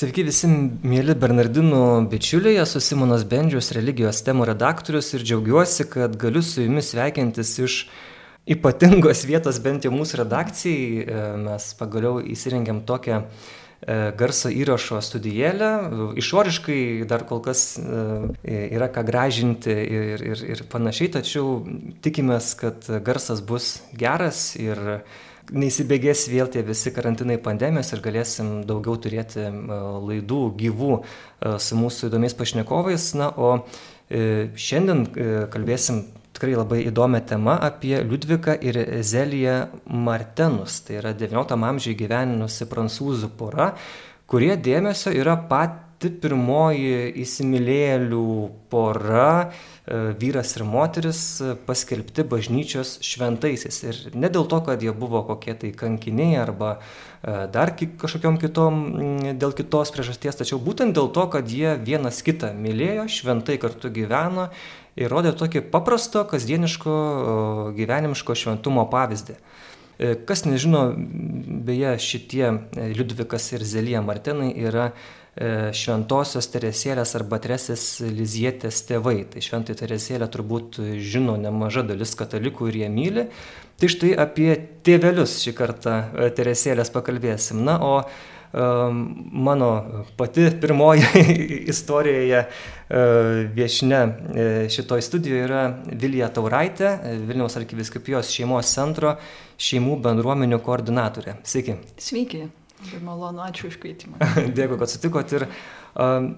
[0.00, 6.40] Sveiki visi mėly Bernardinų bičiuliai, esu Simonas Bendžius, religijos temų redaktorius ir džiaugiuosi, kad galiu
[6.40, 7.76] su jumis sveikintis iš
[8.48, 11.04] ypatingos vietos bent jau mūsų redakcijai.
[11.04, 15.70] E, mes pagaliau įsirengėm tokią e, garso įrašo studijėlę.
[16.24, 16.80] Išoriškai
[17.10, 18.04] dar kol kas e,
[18.70, 21.58] yra ką gražinti ir, ir, ir panašiai, tačiau
[22.00, 25.02] tikimės, kad garsas bus geras ir
[25.50, 30.92] neįsibėgės vėl tie visi karantinai pandemijos ir galėsim daugiau turėti laidų gyvų
[31.58, 33.10] su mūsų įdomiais pašnekovais.
[33.18, 36.04] Na, o e, šiandien e, kalbėsim
[36.36, 40.80] tikrai labai įdomią temą apie Liudviką ir Zeliją Martenus.
[40.86, 43.72] Tai yra XIX amžiuje gyveninusi prancūzų pora,
[44.30, 45.36] kurie dėmesio yra
[46.00, 48.26] pati pirmoji įsimylėlių
[48.72, 49.50] pora
[49.90, 53.78] E, vyras ir moteris e, paskelbti bažnyčios šventaisiais.
[53.82, 58.78] Ir ne dėl to, kad jie buvo kokie tai kankiniai arba e, dar kažkokiam kitom,
[59.40, 64.50] dėl kitos priežasties, tačiau būtent dėl to, kad jie vienas kitą mylėjo, šventai kartu gyveno
[65.00, 66.94] ir rodė tokį paprasto, kasdieniško,
[67.74, 69.40] gyvenimiško šventumo pavyzdį.
[70.24, 72.46] Kas nežino, beje, šitie
[72.94, 74.92] Liudvikas ir Zelija Martenai yra
[75.72, 79.22] šventosios Teresėlės arba Teresės Lizietės tėvai.
[79.32, 83.24] Tai šventai Teresėlė turbūt žino nemaža dalis katalikų ir jie myli.
[83.80, 84.50] Tai štai apie
[84.84, 87.62] tėvelius šį kartą e, Teresėlės pakalbėsim.
[87.64, 89.00] Na, o um,
[89.48, 89.70] mano
[90.20, 91.24] pati pirmoji
[91.72, 92.44] istorijoje
[93.54, 94.00] viešne
[94.74, 99.14] šitoj studijoje yra Vilija Tauraitė, Vilniaus arkiviskupijos šeimos centro
[99.62, 101.38] šeimų bendruomenių koordinatorė.
[101.46, 101.78] Sveiki.
[102.02, 102.48] Sveiki.
[102.80, 104.20] Labai malonu, ačiū už kvietimą.
[104.56, 105.34] Dėkui, kad sutikot.
[105.36, 105.46] Ir
[105.94, 106.32] um,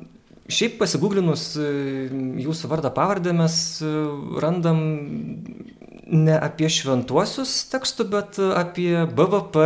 [0.51, 1.53] šiaip pasigūglinus
[2.43, 3.55] jūsų vardą pavardę mes
[4.43, 4.83] randam
[6.13, 9.63] ne apie šventuosius tekstų, bet apie BVP,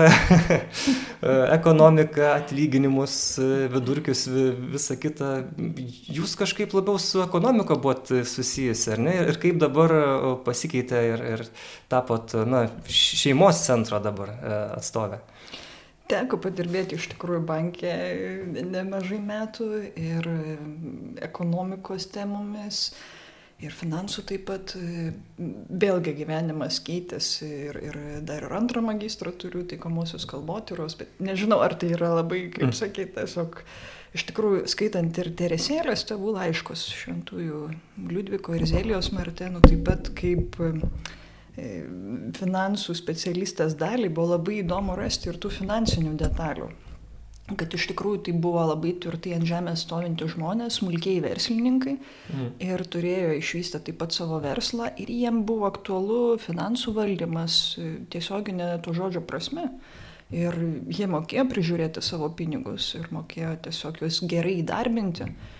[1.57, 3.17] ekonomiką, atlyginimus,
[3.73, 4.27] vidurkius,
[4.75, 5.31] visą kitą.
[6.13, 9.17] Jūs kažkaip labiau su ekonomika buvot susijusi, ar ne?
[9.25, 9.95] Ir kaip dabar
[10.47, 11.47] pasikeitė ir, ir
[11.93, 14.37] tapot na, šeimos centro dabar
[14.77, 15.23] atstovę?
[16.07, 17.93] Teko padirbėti iš tikrųjų bankė
[18.63, 19.69] nemažai metų
[19.99, 20.29] ir
[21.27, 22.93] ekonomikos temomis,
[23.63, 24.77] ir finansų taip pat.
[25.37, 31.77] Vėlgi gyvenimas keitėsi ir, ir dar ir antrą magistrą turiu, taikomosios kalbotyros, bet nežinau, ar
[31.79, 32.79] tai yra labai, kaip mm.
[32.79, 33.61] sakyti, tiesiog
[34.17, 37.63] iš tikrųjų skaitant ir Teresėlės tėvų laiškus šventųjų
[38.09, 41.26] Liudviko ir Zelijos Martenų, taip pat kaip E,
[41.57, 46.69] finansų specialistės dalį buvo labai įdomu rasti ir tų finansinių detalių.
[47.47, 52.49] Kad iš tikrųjų tai buvo labai tvirtai ant žemės stovinti žmonės, smulkiai verslininkai mm.
[52.67, 58.73] ir turėjo išvystę taip pat savo verslą ir jiem buvo aktualu finansų valdymas e, tiesioginė
[58.83, 59.69] to žodžio prasme.
[60.35, 60.59] Ir
[60.91, 65.31] jie mokėjo prižiūrėti savo pinigus ir mokėjo tiesiog juos gerai įdarbinti.
[65.31, 65.56] Mm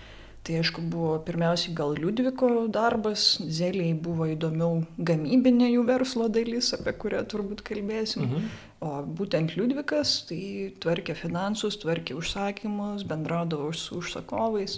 [0.47, 6.93] Tai aišku, buvo pirmiausiai gal Liudviko darbas, Zelijai buvo įdomiau gamybinė jų verslo dalis, apie
[6.95, 8.23] kurią turbūt kalbėsim.
[8.23, 8.45] Mhm.
[8.87, 10.39] O būtent Liudvikas tai
[10.79, 14.77] tvarkė finansus, tvarkė užsakymus, bendraudavo su užsakovais.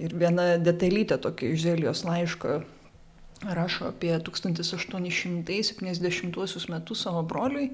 [0.00, 2.64] Ir viena detalytė tokia iš Zelijos laiško
[3.42, 7.70] rašo apie 1870 metus savo broliui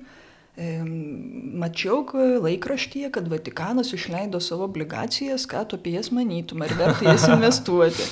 [0.58, 2.02] Mačiau
[2.42, 8.06] laikraštyje, kad Vatikanas išleido savo obligacijas, ką tu apie jas manytum, ar verta jas investuoti.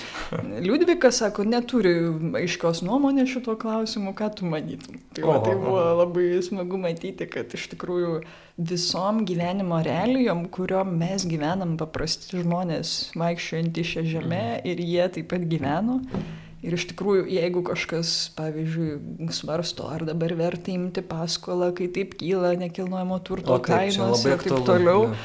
[0.63, 1.97] Liudvikas sako, neturi
[2.39, 5.01] aiškios nuomonės šito klausimu, ką tu manytum.
[5.17, 8.21] Tai, va, tai buvo labai smagu matyti, kad iš tikrųjų
[8.71, 15.51] visom gyvenimo realijom, kuriuom mes gyvenam paprasti žmonės, vaikščiojantys šią žemę ir jie taip pat
[15.51, 16.05] gyveno.
[16.67, 22.57] Ir iš tikrųjų, jeigu kažkas, pavyzdžiui, svarsto, ar dabar verta imti paskolą, kai taip kyla
[22.59, 25.21] nekilnojamo turto kainos ir taip toliau, ja.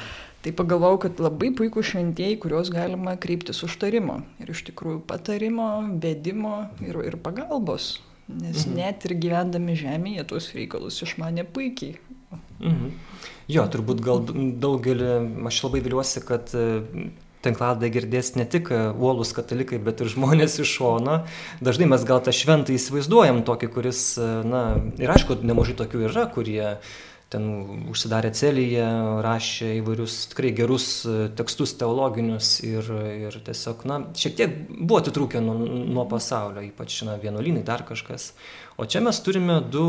[0.45, 4.19] tai pagalvojau, kad labai puikų šventieji, kuriuos galima kreiptis užtarimo.
[4.43, 5.71] Ir iš tikrųjų patarimo,
[6.03, 7.95] vedimo ir, ir pagalbos.
[8.29, 8.77] Nes mhm.
[8.77, 11.97] net ir gyvendami žemėje tuos reikalus išmane puikiai.
[12.61, 12.93] Mhm.
[13.51, 14.21] Jo, turbūt gal
[14.61, 15.09] daugelį,
[15.49, 16.53] aš labai viliuosi, kad
[17.45, 21.21] tinklaladę girdės ne tik e, uolus katalikai, bet ir žmonės iš šono.
[21.63, 24.65] Dažnai mes gal tą šventą įsivaizduojam tokį, kuris, e, na,
[25.01, 26.75] ir aišku, nemažai tokių yra, kurie
[27.31, 27.45] ten
[27.87, 28.85] užsidarė celėje,
[29.23, 32.89] rašė įvairius tikrai gerus e, tekstus teologinius ir,
[33.27, 38.33] ir tiesiog, na, šiek tiek buvo atitrūkę nuo, nuo pasaulio, ypač, na, vienuolynai, dar kažkas.
[38.81, 39.85] O čia mes turime du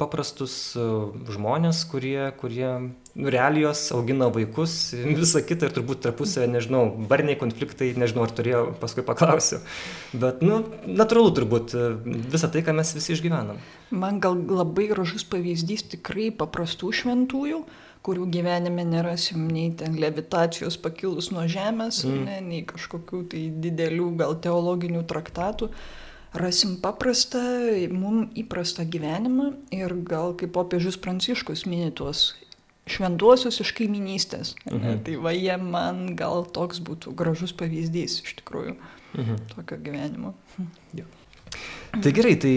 [0.00, 2.70] paprastus žmonės, kurie, kurie
[3.16, 9.04] realijos, augina vaikus, visa kita ir turbūt tarpusavę, nežinau, barniai konfliktai, nežinau, ar turėjo, paskui
[9.06, 9.62] paklausiu.
[10.12, 11.74] Bet, nu, natūralu turbūt
[12.04, 13.60] visą tai, ką mes visi išgyvenam.
[13.90, 17.64] Man gal labai gražus pavyzdys tikrai paprastų šventųjų
[18.06, 22.24] kurių gyvenime nerasim nei ten levitacijos pakilus nuo žemės, mm.
[22.28, 25.72] ne, nei kažkokių tai didelių gal teologinių traktatų.
[26.36, 27.40] Rasim paprastą,
[27.90, 32.34] mums įprastą gyvenimą ir gal kaip popiežius Pranciškus mini tuos
[32.86, 34.54] šventuosius iš kaiminystės.
[34.70, 35.02] Mhm.
[35.06, 39.42] Tai va jie man gal toks būtų gražus pavyzdys iš tikrųjų mhm.
[39.54, 40.34] tokio gyvenimo.
[40.96, 41.06] Ja.
[42.02, 42.54] Tai gerai, tai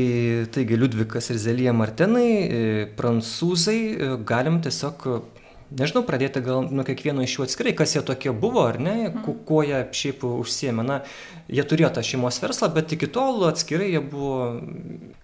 [0.51, 5.05] taigi Liudvikas ir Zelija Martenai, e, prancūzai, e, galim tiesiog
[5.69, 9.43] nežinau, pradėti gal nuo kiekvieno iš jų atskirai, kas jie tokie buvo, ar ne, mhm.
[9.47, 10.85] kuo jie šiaip užsiemė.
[10.85, 10.99] Na,
[11.47, 14.59] jie turėjo tą šeimos verslą, bet iki tol atskirai jie buvo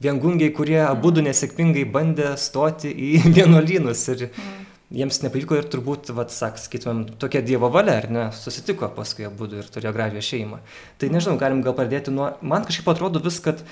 [0.03, 0.91] viengungiai, kurie mhm.
[0.93, 4.05] abu nesėkmingai bandė stoti į vienuolynus.
[4.15, 4.64] Ir mhm.
[4.93, 9.49] Jiems nepavyko ir turbūt, vat, sak, sakytumėm, tokia dievo valia, ar ne, susitiko paskui abu
[9.49, 10.61] ir turėjo gražią šeimą.
[11.01, 13.63] Tai nežinau, galim gal pradėti nuo, man kažkaip atrodo vis, kad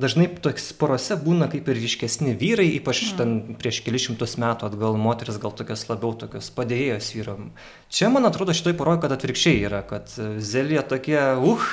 [0.00, 3.18] dažnai toks porose būna kaip ir ryškesni vyrai, ypač mm.
[3.20, 7.52] ten prieš kelius šimtus metų atgal moteris gal tokios labiau tokios padėjėjos vyram.
[7.94, 10.10] Čia man atrodo šitoj poroje, kad atvirkščiai yra, kad
[10.42, 11.68] Zelija tokie, uh.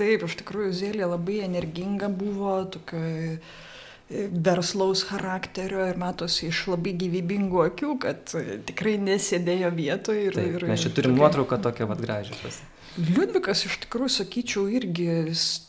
[0.00, 3.38] Taip, iš tikrųjų Zelija labai energinga buvo, tokia
[4.08, 8.34] verslaus charakterio ir matosi iš labai gyvybingų akių, kad
[8.68, 10.26] tikrai nesėdėjo vietoje.
[10.30, 11.22] Ir, Taip, ir, mes čia turim tokia...
[11.22, 12.52] nuotrauką tokią vad gražią.
[12.98, 15.06] Liudvikas iš tikrųjų, sakyčiau, irgi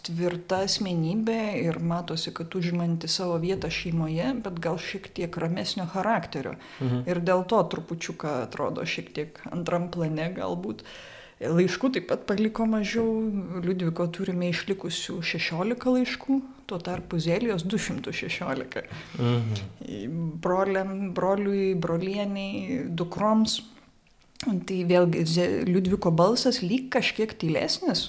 [0.08, 6.56] tvirta asmenybė ir matosi, kad užimanti savo vietą šeimoje, bet gal šiek tiek ramesnio charakterio.
[6.80, 7.04] Mhm.
[7.12, 10.86] Ir dėl to trupučiuką atrodo šiek tiek antram plane galbūt.
[11.40, 13.06] Laiškų taip pat paliko mažiau,
[13.64, 16.40] Liudviko turime išlikusių 16 laiškų,
[16.70, 18.86] tuo tarpu Zelijos 216.
[19.18, 20.30] Mhm.
[20.44, 23.60] Broliam, broliui, brolieniai, dukroms
[24.40, 25.26] Tai vėlgi
[25.68, 28.06] Liudviko balsas lyg kažkiek tylesnis,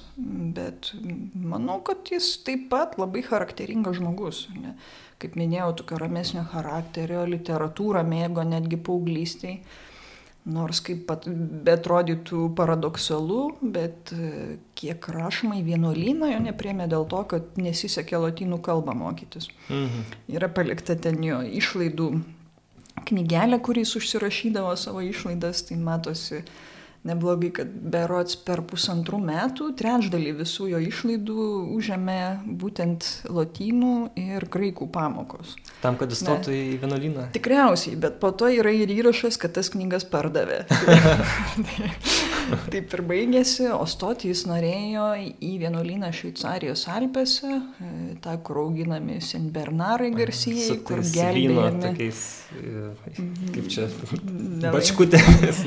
[0.54, 0.92] bet
[1.34, 4.44] manau, kad jis taip pat labai charakteringas žmogus.
[4.54, 4.76] Ne?
[5.18, 9.56] Kaip minėjau, tokio ramesnio charakterio, literatūrą mėgo netgi paauglystiai.
[10.48, 11.26] Nors kaip pat
[11.66, 18.60] betrodytų paradoksalu, bet e, kiek rašoma į vienuolyną jo nepriemė dėl to, kad nesisekė lotynų
[18.64, 19.50] kalbą mokytis.
[19.68, 20.06] Mhm.
[20.32, 22.08] Yra palikta ten jo išlaidų
[23.10, 26.40] knygelę, kurį jis užsirašydavo savo išlaidas, tai matosi
[27.08, 31.46] neblogai, kad berots per pusantrų metų trečdalį visų jo išlaidų
[31.76, 32.20] užėmė
[32.60, 35.56] būtent lotynų ir graikų pamokos.
[35.80, 37.30] Tam, kad įstotų į vienuolyną?
[37.32, 40.66] Tikriausiai, bet po to yra ir įrašas, kad tas knygas pardavė.
[42.72, 45.06] Taip ir baigėsi, o stoti jis norėjo
[45.40, 51.80] į vienuolyną Šveicarijos Alpėse, e, tą, kur auginami Senbernarai garsieji, kur gelbėjami.
[51.86, 52.20] Tokiais,
[52.58, 52.60] e,
[53.54, 53.88] kaip čia,
[54.76, 55.64] bačkutėmis.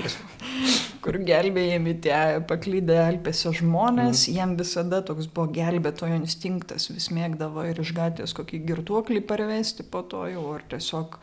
[1.13, 2.19] Kur gelbėjami tie
[2.49, 4.33] paklydę Alpėse žmonės, mm.
[4.33, 10.01] jam visada toks buvo gelbėtojo instinktas, vis mėgdavo ir iš gatvės kokį girtuoklį parvesti po
[10.09, 11.19] to jau, ar tiesiog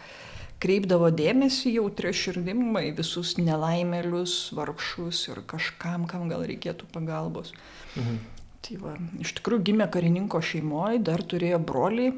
[0.63, 7.51] kreipdavo dėmesį jautria širdim į visus nelaimėlius, vargšus ir kažkam, kam gal reikėtų pagalbos.
[7.97, 8.21] Mhm.
[8.61, 12.13] Tai va, iš tikrųjų gimė karininko šeimoje, dar turėjo broliai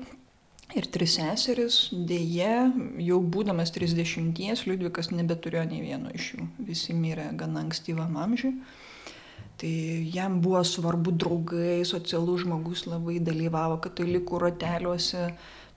[0.79, 2.53] ir tris seseris, dėje,
[3.05, 8.55] jau būdamas 30, Liudvikas nebeturėjo nei vieno iš jų, visi mirė gana ankstyvam amžiui.
[9.63, 9.73] Tai
[10.11, 15.29] jam buvo svarbu draugai, socialus žmogus labai dalyvavo katalikų rateliuose,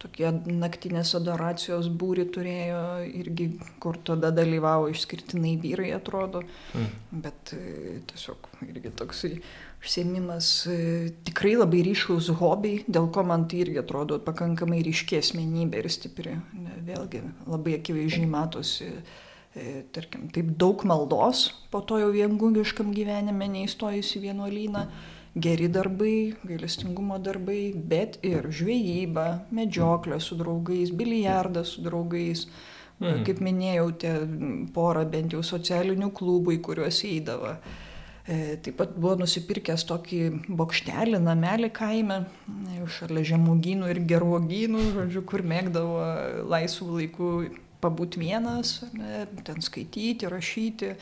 [0.01, 3.49] tokie naktinės adoracijos būri turėjo irgi,
[3.83, 6.41] kur tada dalyvavo išskirtinai vyrai, atrodo.
[6.73, 7.21] Mm.
[7.25, 9.25] Bet e, tiesiog irgi toks
[9.81, 10.77] užsiemimas e,
[11.27, 16.37] tikrai labai ryškus hobiai, dėl ko man tai irgi atrodo pakankamai ryškė asmenybė ir stipri.
[16.85, 18.91] Vėlgi labai akivaizdžiai matosi,
[19.55, 24.87] e, tarkim, taip daug maldos po to jau viengungiškam gyvenime neįstojus į vienuolyną.
[24.87, 32.45] Mm geri darbai, gailestingumo darbai, bet ir žvejyba, medžioklė su draugais, biliardas su draugais.
[33.01, 33.25] Mhm.
[33.27, 34.13] Kaip minėjau, tie
[34.71, 37.51] pora bent jau socialinių klubų, į kuriuos eidavo.
[37.51, 37.84] E,
[38.25, 42.23] taip pat buvo nusipirkęs tokį bokštelį, namelį kaime,
[42.97, 45.99] šalia žemugynų ir gervogynų, žodžiu, kur mėgdavo
[46.49, 47.29] laisvų laikų
[47.85, 50.95] pabūti vienas, ne, ten skaityti, rašyti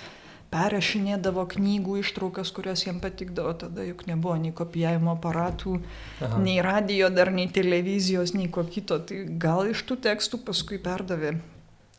[0.54, 5.80] perrašinėdavo knygų ištraukas, kurios jam patikdavo, tada juk nebuvo nei kopijavimo aparatų,
[6.22, 6.42] Aha.
[6.44, 11.36] nei radio, dar nei televizijos, nei ko kito, tai gal iš tų tekstų paskui perdavė.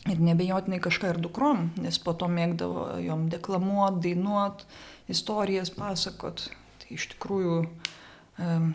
[0.04, 4.66] Ir nebejotinai kažką ir dukrom, nes po to mėgdavo jom deklamuot, dainuot,
[5.08, 6.48] istorijas pasakot.
[6.82, 7.64] Tai iš tikrųjų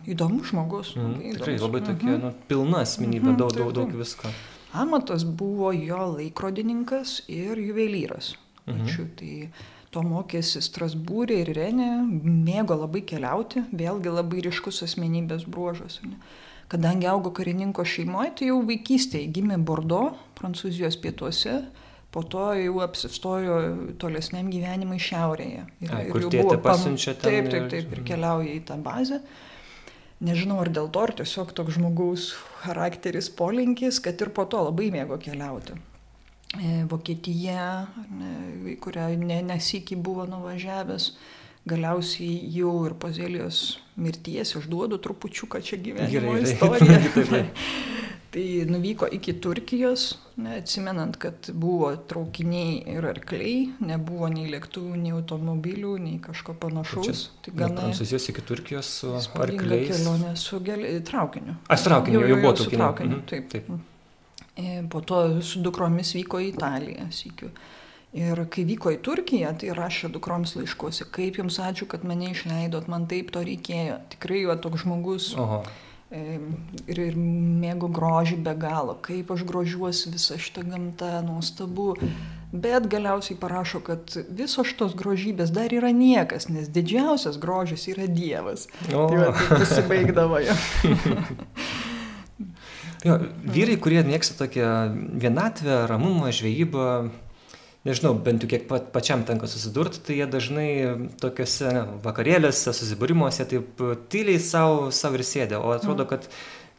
[0.07, 0.93] įdomus žmogus.
[0.95, 2.23] Mm, labai tikrai labai tokia mm -hmm.
[2.23, 4.27] nu, pilna asmenybė, mm -hmm, daug, daug, daug visko.
[4.73, 8.35] amatas buvo jo laikrodininkas ir juvelyras.
[8.67, 8.85] Mhm.
[8.85, 9.49] Ačiū, tai
[9.91, 11.89] to mokėsi Strasbūrė ir Renė,
[12.23, 15.99] mėgo labai keliauti, vėlgi labai ryškus asmenybės bruožas.
[16.03, 16.15] Ne?
[16.69, 21.65] Kadangi augo karininko šeimoje, tai jau vaikystėje gimė Bordo, Prancūzijos pietuose,
[22.11, 23.59] po to jau apsistojo
[24.01, 25.65] tolesniam gyvenimui šiaurėje.
[25.85, 27.29] Ir, A, jau buvo pasiunčia ten.
[27.29, 29.21] Taip, taip, taip, ir keliauja į tą bazę.
[30.25, 32.31] Nežinau, ar dėl to, ar tiesiog toks žmogaus
[32.65, 35.77] charakteris, polinkis, kad ir po to labai mėgo keliauti.
[36.57, 41.11] E, Vokietija, ne, kurią ne, nesikį buvo nuvažiavęs,
[41.69, 47.45] galiausiai jau ir po Zelijos mirties išduodu trupučiuką čia gyvenimo Gerai, istoriją.
[48.31, 55.13] tai nuvyko iki Turkijos, ne, atsimenant, kad buvo traukiniai ir arkliai, nebuvo nei lėktuvų, nei
[55.17, 57.25] automobilių, nei kažko panašaus.
[57.45, 57.87] Tai gana...
[57.87, 59.89] Prancūzijos iki Turkijos su arkliais.
[59.89, 60.85] kelionė su gel...
[61.09, 61.57] traukiniu.
[61.73, 62.83] Aš traukiniu, jau, jau, jau buvo traukiniu.
[62.83, 63.17] traukiniu.
[63.17, 63.25] Mhm.
[63.33, 63.97] Taip, taip.
[64.59, 67.51] E, po to su dukromis vyko į Italiją, sėkiu.
[68.19, 72.87] Ir kai vyko į Turkiją, tai rašė dukroms laiškuose, kaip jums ačiū, kad mane išleidot,
[72.89, 73.99] man taip to reikėjo.
[74.15, 75.33] Tikrai jo toks žmogus.
[75.37, 75.61] Oho.
[76.09, 81.93] Ir, ir mėgo grožį be galo, kaip aš grožiuosi visą šitą gamtą, nuostabu.
[82.49, 88.65] Bet galiausiai parašo, kad visos šitos grožybės dar yra niekas, nes didžiausias grožis yra Dievas.
[88.89, 89.05] O.
[89.05, 90.57] Tai va, tai pasibaigdavo jo.
[92.99, 93.15] Jo,
[93.47, 94.69] vyrai, kurie mėgsta tokią
[95.23, 96.87] vienatvę, ramumą, žvejybą,
[97.87, 100.69] nežinau, bent jau kiek pat, pačiam tenka susidurti, tai jie dažnai
[101.21, 105.59] tokiuose ne, vakarėliuose, susibūrimuose taip tyliai savo, ir sėdė.
[105.61, 106.27] O atrodo, kad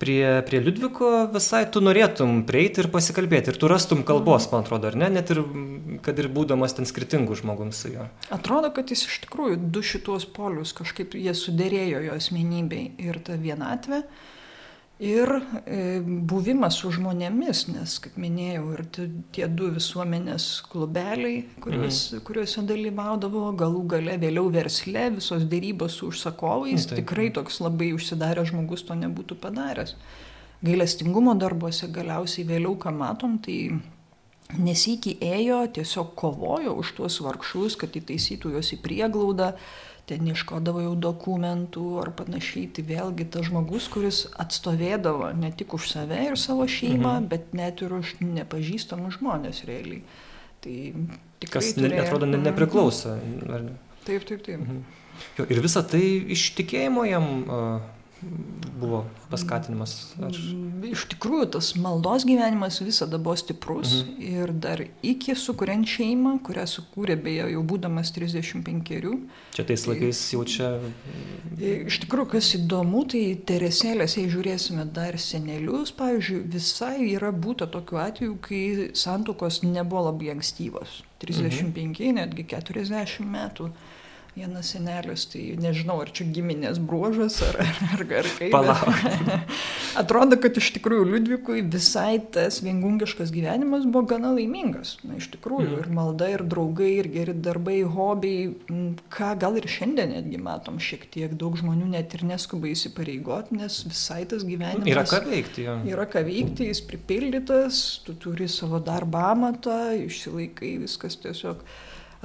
[0.01, 3.53] prie, prie Liudviko visai tu norėtum prieiti ir pasikalbėti.
[3.53, 5.43] Ir tu rastum kalbos, man atrodo, ar ne, net ir
[6.05, 8.09] kad ir būdamas ten skirtingų žmogum su juo.
[8.35, 13.37] Atrodo, kad jis iš tikrųjų du šitos polius kažkaip jie suderėjo jo asmenybei ir ta
[13.41, 14.05] vienatvė
[15.01, 15.31] ir
[15.65, 18.83] e, buvimas su žmonėmis, nes, kaip minėjau, ir
[19.33, 22.25] tie du visuomenės klubeliai, kuriuos, mhm.
[22.29, 27.01] kuriuose dalyvaudavo, galų gale vėliau versle, visos dėrybos su užsakovais, Taip.
[27.01, 29.97] tikrai toks labai užsidaręs žmogus to nebūtų padaręs.
[30.61, 33.71] Gailestingumo darbuose galiausiai vėliau, ką matom, tai
[34.61, 39.55] nesikį ėjo, tiesiog kovojo už tuos vargšus, kad įtaisytų juos į prieglaudą,
[40.11, 45.87] ten ieškodavo jau dokumentų ar panašiai, tai vėlgi tas žmogus, kuris atstovėdavo ne tik už
[45.93, 47.29] save ir savo šeimą, mhm.
[47.31, 50.03] bet net ir už nepažįstamus žmonės realiai.
[50.61, 50.75] Tai
[51.41, 51.55] tikrai.
[51.55, 52.03] Kas turėjo...
[52.05, 53.15] atrodo ne, nepriklauso.
[53.47, 53.79] Ar ne?
[54.05, 54.59] Taip, taip, taip.
[54.59, 54.83] Mhm.
[55.39, 56.03] Jo, ir visa tai
[56.35, 57.89] iš tikėjimo jam uh,
[58.81, 59.95] buvo paskatinimas?
[60.23, 60.35] Ar...
[60.87, 64.31] Iš tikrųjų, tas maldos gyvenimas visada buvo stiprus mhm.
[64.31, 69.13] ir dar iki sukuriant šeimą, kurią sukūrė beje jau būdamas 35.
[69.57, 70.73] Čia tais laikais jau čia.
[71.61, 78.01] Iš tikrųjų, kas įdomu, tai Teresėlės, jei žiūrėsime dar senelius, pavyzdžiui, visai yra būta tokiu
[78.03, 78.65] atveju, kai
[78.99, 81.01] santokos nebuvo labai ankstyvos.
[81.21, 82.21] 35, mhm.
[82.21, 83.71] netgi 40 metų
[84.37, 88.53] vienas senelis, tai nežinau, ar čia giminės bruožas, ar, ar, ar kaip.
[88.53, 89.49] Palauk.
[90.01, 94.97] Atrodo, kad iš tikrųjų Liudvikui visai tas viengungiškas gyvenimas buvo gana laimingas.
[95.07, 95.81] Na, iš tikrųjų, mm.
[95.83, 98.53] ir malda, ir draugai, ir geri darbai, hobiai,
[99.13, 103.81] ką gal ir šiandien netgi matom šiek tiek daug žmonių net ir neskuba įsipareigoti, nes
[103.89, 104.89] visai tas gyvenimas.
[104.91, 105.77] Yra ką veikti, jo.
[105.91, 111.67] Yra ką veikti, jis pripildytas, tu turi savo darbą amatą, išsilaikai, viskas tiesiog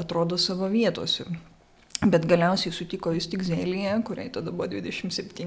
[0.01, 1.25] atrodo savo vietose.
[2.05, 5.45] Bet galiausiai sutiko vis tik Zelija, kuriai tada buvo 27.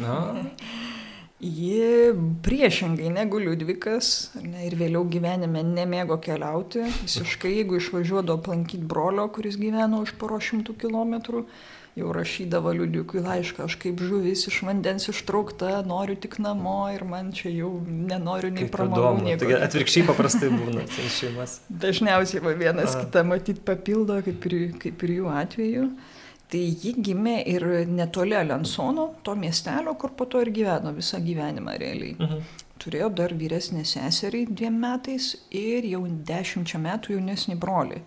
[0.00, 0.20] Na.
[1.44, 6.86] Ji priešingai negu Liudvikas ne, ir vėliau gyvenime nemėgo keliauti.
[7.02, 11.42] Visiškai, jeigu išvažiuodavo aplankyti brolio, kuris gyveno už poro šimtų kilometrų,
[12.00, 17.30] jau rašydavo liudiukui laišką, aš kaip žuvis iš vandens ištraukta, noriu tik namo ir man
[17.36, 19.36] čia jau nenoriu nei pramogų.
[19.44, 21.60] Tai atvirkščiai paprastai būna šeimas.
[21.68, 23.04] Dažniausiai va, vienas A.
[23.04, 25.88] kitą matyt papildo, kaip ir, kaip ir jų atveju.
[26.52, 31.78] Tai ji gimė ir netoli Alensono, to miestelio, kur po to ir gyveno visą gyvenimą
[31.80, 32.14] realiai.
[32.18, 32.44] Mhm.
[32.84, 38.00] Turėjo dar vyresnį seserį dviem metais ir jau dešimčia metų jaunesnį brolį.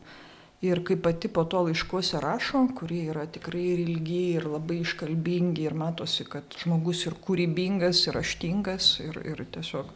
[0.67, 5.67] Ir kaip pati po to laiškuose rašo, kurie yra tikrai ir ilgi, ir labai iškalbingi,
[5.70, 9.91] ir matosi, kad žmogus ir kūrybingas, ir raštingas, ir, ir tiesiog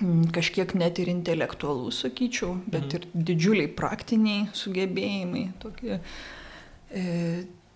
[0.00, 2.98] mm, kažkiek net ir intelektualus, sakyčiau, bet mhm.
[2.98, 5.46] ir didžiuliai praktiniai sugebėjimai.
[5.62, 5.96] Tokie.
[5.96, 6.39] E,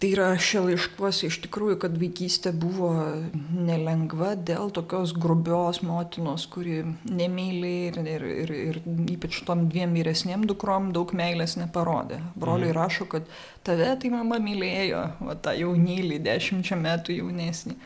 [0.04, 2.90] Tai yra šia laiškuose iš tikrųjų, kad vaikystė buvo
[3.54, 8.78] nelengva dėl tokios grubios motinos, kuri nemyli ir, ir, ir, ir
[9.14, 12.18] ypač tom dviem vyresniem dukrom daug meilės neparodė.
[12.34, 12.76] Broliai mhm.
[12.76, 13.30] rašo, kad
[13.64, 17.78] tave tai mama mylėjo, o tą jaunėlį dešimčia metų jaunesnį.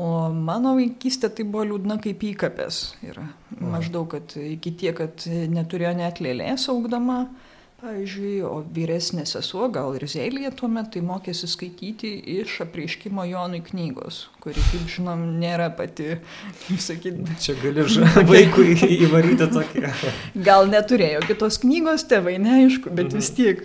[0.00, 2.82] O mano vaikystė tai buvo liūdna kaip įkapės.
[3.04, 3.18] Ir
[3.58, 7.24] maždaug, kad iki tiek, kad neturėjo net lėlės augdama.
[7.80, 13.62] Pavyzdžiui, o vyresnė sesuo, gal ir Zelija tuo metu, tai mokėsi skaityti iš apreiškimo Jonui
[13.64, 16.18] knygos, kuri, kaip žinom, nėra pati,
[16.66, 17.36] kaip sakyti.
[17.40, 17.86] Čia gali
[18.32, 19.94] vaikui įvaryti tokią.
[20.44, 23.64] Gal neturėjo kitos knygos, tėvai neaišku, bet vis tiek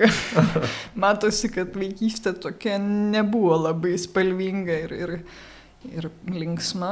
[1.03, 5.17] matosi, kad vaikystė tokia nebuvo labai spalvinga ir, ir
[5.93, 6.91] ir linksma.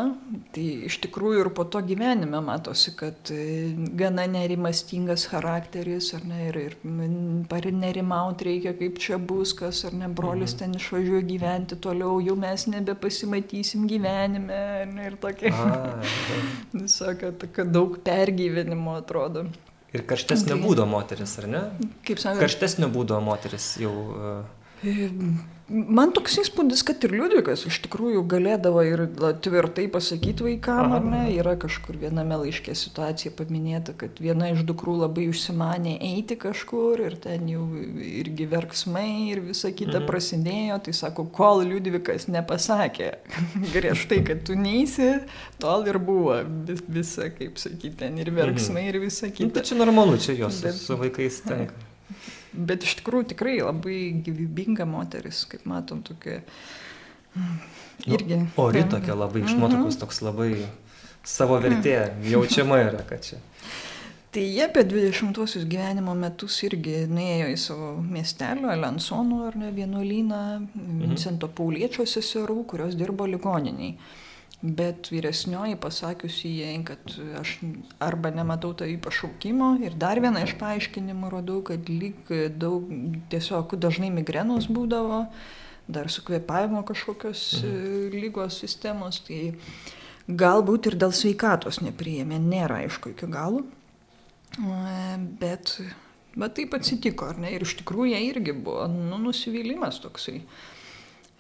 [0.56, 6.40] Tai iš tikrųjų ir po to gyvenime matosi, kad e, gana nerimastingas charakteris, ar ne,
[6.50, 10.62] ir, ir nerimauti reikia, kaip čia bus, kas, ar ne, brolis mhm.
[10.62, 15.54] ten išvažiuoja gyventi toliau, jau mes nebepasimatysim gyvenime, ne, ir tokia.
[16.88, 19.48] Sako, kad daug pergyvenimo atrodo.
[19.94, 21.64] Ir karštesnio būdo moteris, ar ne?
[22.06, 22.42] Kaip sakė?
[22.42, 23.94] Karštesnio būdo moteris jau.
[23.94, 24.60] Uh...
[25.74, 29.02] Man toks įspūdis, kad ir Liudvikas iš tikrųjų galėdavo ir
[29.42, 34.98] tvirtai pasakyti vaikam, ar ne, yra kažkur viename laiške situacija paminėta, kad viena iš dukrų
[35.06, 37.64] labai užsimanė eiti kažkur ir ten jau
[37.96, 40.10] irgi verksmai ir visa kita mhm.
[40.12, 43.14] prasidėjo, tai sako, kol Liudvikas nepasakė
[43.78, 45.14] griežtai, kad tu neisi,
[45.64, 49.48] tol ir buvo vis, visa, kaip sakyti, ten ir verksmai ir visa kita.
[49.48, 50.76] Nu, tai čia normalu, čia jos Bet...
[50.76, 51.74] su vaikais tenka.
[52.54, 56.42] Bet iš tikrųjų tikrai labai gyvybinga moteris, kaip matom, tokia.
[57.34, 57.56] Mm,
[58.14, 58.40] irgi.
[58.44, 60.52] Nu, ori tokia labai iš nuotraukos, toks labai
[61.26, 61.98] savo vertė
[62.30, 63.42] jaučiama yra, kad čia.
[64.34, 70.44] Tai jie apie 20-osius gyvenimo metus irgi nuėjo į savo miestelio, Alensonų ar ne vienuolyną,
[70.64, 71.02] mhm.
[71.04, 73.94] Vincento Pauliečio seserų, kurios dirbo ligoniniai.
[74.64, 77.58] Bet vyresnioji pasakiusi jai, kad aš
[78.00, 82.88] arba nematau tavį pašaukimo ir dar vieną iš paaiškinimų radau, kad lyg daug
[83.34, 85.26] tiesiog dažnai migrenos būdavo,
[85.92, 88.16] dar su kvėpavimo kažkokios mhm.
[88.24, 89.54] lygos sistemos, tai
[90.32, 93.66] galbūt ir dėl sveikatos nepriėmė, nėra aišku iki galo.
[95.44, 95.76] Bet,
[96.38, 97.52] bet taip atsitiko, ar ne?
[97.52, 100.40] Ir iš tikrųjų jie irgi buvo nu, nusivylimas toksai.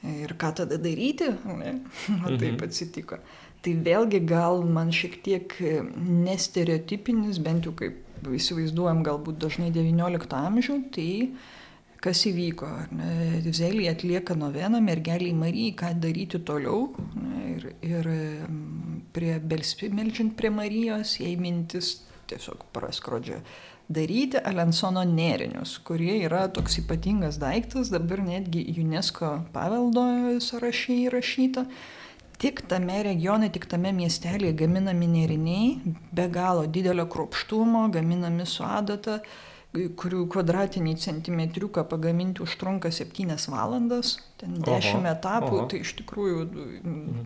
[0.04, 1.32] Ir ką tada daryti?
[1.48, 1.80] Ne?
[2.26, 2.64] O taip mhm.
[2.68, 3.20] atsitiko.
[3.64, 5.54] Tai vėlgi gal man šiek tiek
[5.96, 11.08] nestereotipinis, bent jau kaip įsivaizduojam galbūt dažnai XIX amžių, tai
[12.04, 12.70] kas įvyko.
[13.56, 16.90] Zelija atlieka noveną mergeliai Marijai, ką daryti toliau.
[17.16, 18.10] Ne, ir, ir
[19.16, 23.40] prie Belspi, melžiant prie Marijos, jai mintis tiesiog praskrodžia
[23.92, 30.06] daryti Alensono nėrinius, kurie yra toks ypatingas daiktas, dabar netgi UNESCO paveldo
[30.44, 31.66] sąrašai įrašyta.
[32.44, 39.20] Tik tame regione, tik tame miestelėje gaminami nėriniai, be galo didelio kruopštumo, gaminami su adata,
[39.74, 45.70] kurių kvadratiniai centimetriuką pagaminti užtrunka 7 valandas, ten 10 oho, etapų, oho.
[45.72, 47.24] tai iš tikrųjų mhm.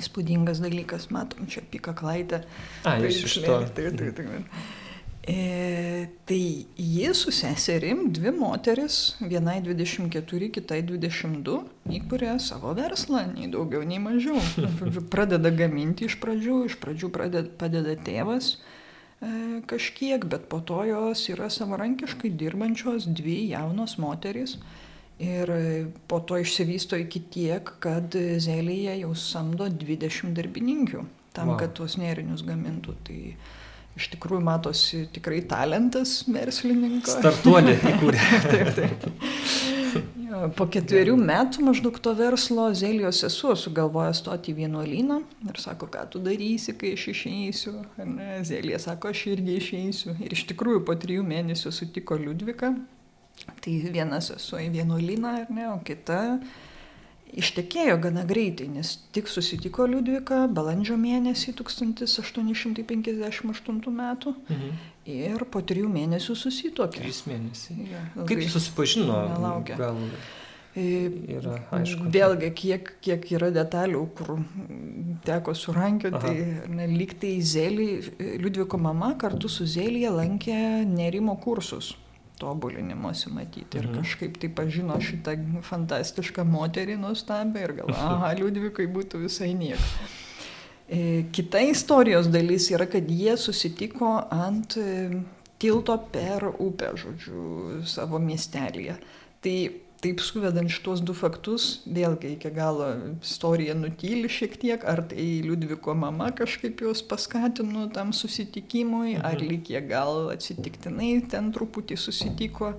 [0.00, 2.42] įspūdingas dalykas, matom čia pikaklaitę.
[2.84, 3.62] A, iš to.
[3.76, 4.44] Tai, tai, tai, tai.
[5.30, 11.60] E, tai ji su seserim, dvi moteris, vienai 24, kitai 22,
[12.00, 14.40] įkūrė savo verslą, nei daugiau, nei mažiau.
[15.12, 21.28] Pradeda gaminti iš pradžių, iš pradžių pradeda, padeda tėvas e, kažkiek, bet po to jos
[21.30, 24.58] yra savarankiškai dirbančios dvi jaunos moterys.
[25.20, 25.50] Ir
[26.08, 31.04] po to išsivysto iki tiek, kad Zelėje jau samdo 20 darbininkių
[31.36, 31.58] tam, wow.
[31.60, 32.94] kad tuos nėrinius gamintų.
[33.04, 33.18] Tai,
[34.00, 37.18] iš tikrųjų matosi tikrai talentas verslininko.
[37.18, 38.24] Startuolį įkūrė.
[38.48, 39.06] taip, taip.
[40.30, 45.18] Jo, po ketverių metų maždaug to verslo Zelijos sesuo sugalvoja stoti į vienuolyną
[45.50, 47.74] ir sako, ką tu darysi, kai aš išeisiu.
[48.46, 50.14] Zelija sako, aš irgi išeisiu.
[50.22, 52.72] Ir iš tikrųjų po trijų mėnesių sutiko Liudvika.
[53.64, 56.20] Tai viena sesuo į vienuolyną, ne, o kita
[57.30, 64.72] Ištekėjo gana greitai, nes tik susitiko Liudvika balandžio mėnesį 1858 metų mhm.
[65.14, 66.98] ir po trijų mėnesių susitokė.
[67.04, 67.86] Trys mėnesiai.
[67.92, 69.14] Ja, Kaip susipažino?
[69.34, 69.74] Nelaukia.
[69.78, 69.96] Gal...
[70.70, 72.06] E, yra, aišku.
[72.14, 74.28] Vėlgi, kiek, kiek yra detalių, kur
[75.26, 76.34] teko surankioti, tai
[76.90, 77.88] lyg tai Zelį,
[78.42, 81.96] Liudviko mama kartu su Zelija lankė nerimo kursus
[82.40, 83.78] tobulinimosi matyti.
[83.78, 84.00] Ir mhm.
[84.00, 90.08] kažkaip tai pažino šitą fantastišką moterį nuostabę ir gal, aha, Liudvikai būtų visai nieko.
[90.90, 95.20] E, kita istorijos dalis yra, kad jie susitiko ant e,
[95.60, 97.44] tilto per upę, žodžiu,
[97.86, 98.96] savo miestelėje.
[99.44, 99.56] Tai
[100.00, 102.88] taip suvedant šitos du faktus, vėlgi iki galo
[103.20, 109.24] istorija nutyli šiek tiek, ar tai Liudviko mama kažkaip juos paskatino tam susitikimui, mhm.
[109.24, 112.74] ar jie gal atsitiktinai ten truputį susitiko.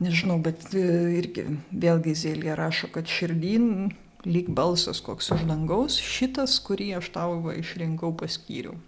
[0.00, 0.84] Nežinau, bet e,
[1.18, 1.44] irgi
[1.76, 3.90] vėlgi Zėlė rašo, kad širdin
[4.24, 8.78] lyg balsas koks iš dangaus, šitas, kurį aš tau išrinkau paskyriau.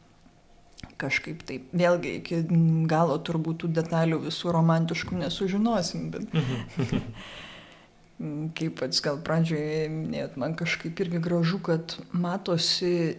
[1.03, 2.43] Kažkaip taip, vėlgi iki
[2.91, 6.29] galo turbūt tų detalių visų romantiškų nesužinosim, bet
[8.59, 13.17] kaip pats gal pradžioje minėjot, man kažkaip irgi gražu, kad matosi,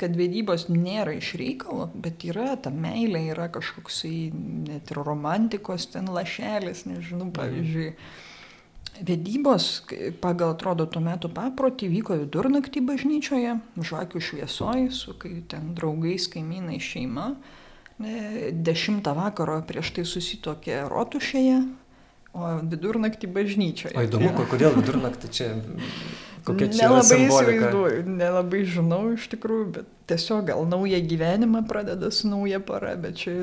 [0.00, 4.16] kad vedybos nėra iš reikalo, bet yra ta meilė, yra kažkoksai
[4.66, 7.94] net ir romantikos ten lašelis, nežinau, mhm.
[9.00, 9.66] Vedybos,
[10.20, 16.80] pagal atrodo tuo metu paprotį, vyko vidurnaktį bažnyčioje, žvakių šviesoj, su kai ten draugais, kaimynai,
[16.84, 17.34] šeima.
[18.00, 21.60] Dešimtą vakaro prieš tai susitokė rotušėje,
[22.30, 23.96] O vidurnaktį bažnyčioje.
[23.98, 24.44] O įdomu, ja.
[24.46, 25.46] kodėl vidurnaktį čia
[26.46, 32.30] kokia čia nelabai įsivaizduoju, nelabai žinau iš tikrųjų, bet tiesiog gal naują gyvenimą pradeda su
[32.30, 33.34] nauja para, bet čia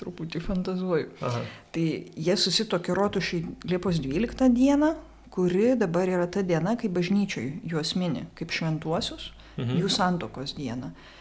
[0.00, 1.10] truputį fantazuoju.
[1.24, 1.42] Aha.
[1.72, 1.86] Tai
[2.28, 4.94] jie susitokė rotušiai Liepos 12 dieną,
[5.32, 9.80] kuri dabar yra ta diena, kai bažnyčiai juos mini kaip šventuosius, mhm.
[9.82, 10.92] jų santokos diena.
[10.92, 11.15] E,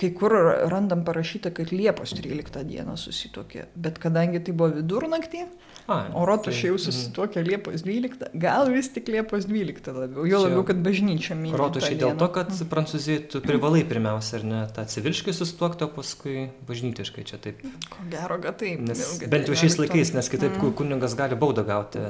[0.00, 0.34] kai kur
[0.72, 5.44] randam parašyta, kad Liepos 13 dieną susitokė, bet kadangi tai buvo vidurnaktį,
[5.88, 6.82] A, o rotušė tai, jau mhm.
[6.84, 11.54] susitokė Liepos 12, gal vis tik Liepos 12 labiau, jo labiau, kad bažnyčia minė.
[11.56, 12.68] Rotušė dėl to, kad mhm.
[12.74, 17.64] prancūzijai tu privalai pirmiausia, ar ne, tą civiliškai susituokti, o paskui bažnytiškai čia taip.
[17.88, 18.84] Ko gero, kad taip.
[18.84, 20.76] Nes, vėlgi, bent jau šiais laikais, nes kitaip mm.
[20.76, 22.04] kuningas gali baudą gauti,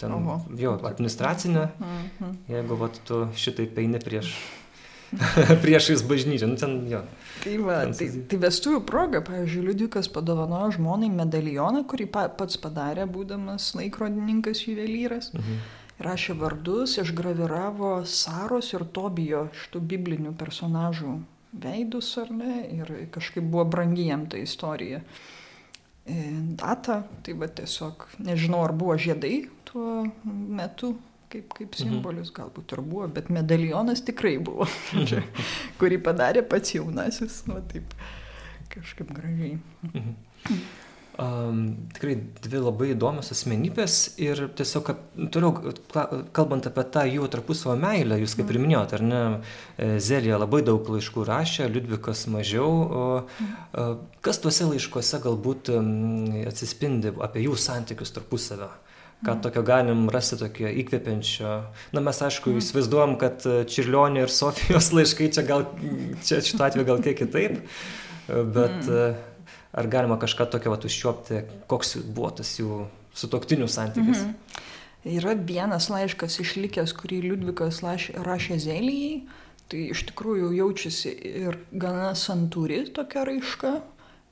[0.00, 0.40] ten, Oho.
[0.58, 2.36] jo, administracinę, mm -hmm.
[2.56, 4.34] jeigu vat, tu šitaip eini prieš
[5.64, 7.02] priešais bažnyčią, nu ten jo.
[7.44, 13.06] Tai, va, tai, tai vestuvių proga, pavyzdžiui, Liudvikas padovanojo žmonai medalioną, kurį pa, pats padarė,
[13.10, 15.32] būdamas laikrodininkas juvelyras.
[15.36, 15.64] Mhm.
[16.04, 21.12] Rašė vardus, išgraviravo Saros ir Tobijo šitų biblinių personažų
[21.62, 25.04] veidus, ar ne, ir kažkaip buvo brangi jam ta istorija.
[26.04, 26.14] E,
[26.58, 30.94] data, tai va tiesiog, nežinau, ar buvo žiedai tuo metu,
[31.34, 31.80] kaip, kaip mhm.
[31.80, 32.36] simbolis mhm.
[32.38, 34.68] galbūt ir buvo, bet medalionas tikrai buvo,
[35.00, 35.42] mhm.
[35.80, 37.94] kurį padarė pats jaunasis, nu taip,
[38.74, 39.58] kažkaip gražiai.
[39.90, 40.16] Mhm.
[41.14, 41.58] Um,
[41.94, 44.88] tikrai dvi labai įdomios asmenybės ir tiesiog
[45.30, 45.70] toliau
[46.34, 48.64] kalbant apie tą jų tarpusavio meilę, jūs kaip ir mhm.
[48.66, 49.20] minėjot, ar ne,
[49.78, 52.66] e, Zelija labai daug laiškų rašė, Liudvikas mažiau.
[52.66, 53.04] O,
[54.26, 55.70] kas tuose laiškuose galbūt
[56.50, 58.72] atsispindi apie jų santykius tarpusavio?
[59.24, 61.52] Ką tokio galim rasti tokio įkvepiančio.
[61.96, 62.62] Na mes aišku mm.
[62.62, 65.66] įsivaizduojam, kad e, Čirlionio ir Sofijos laiškai čia gal,
[66.24, 67.58] čia šituo atveju gal kiek kitaip,
[68.28, 69.24] bet mm.
[69.80, 72.84] ar galima kažką tokio vat užčiuopti, koks buvo tas jų
[73.14, 74.24] sutoktinių santykis?
[74.24, 74.70] Mm -hmm.
[75.04, 79.26] Yra vienas laiškas išlikęs, kurį Liudvikas rašė Zelijai,
[79.68, 81.10] tai iš tikrųjų jaučiasi
[81.44, 83.74] ir gana santūri tokia raiška,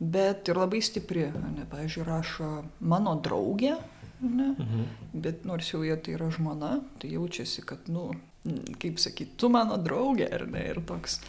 [0.00, 1.26] bet ir labai stipri.
[1.28, 2.48] Ne, pavyzdžiui, rašo
[2.80, 3.76] mano draugė,
[4.22, 4.52] ne?
[4.56, 4.84] Mhm.
[5.24, 8.10] Bet nors jau jie tai yra žmona, tai jaučiasi, kad, nu,
[8.82, 11.20] kaip sakyti, tu mano draugė, ar ne, ir toks.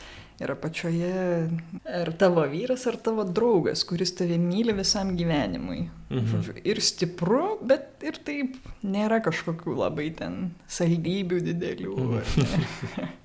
[0.41, 1.49] Ir apačioje,
[1.85, 5.83] ar tavo vyras, ar tavo draugas, kuris tave myli visam gyvenimui.
[6.09, 6.63] Mhm.
[6.65, 11.97] Ir stipru, bet ir taip nėra kažkokių labai ten saldybių didelių.
[12.07, 13.11] Mhm.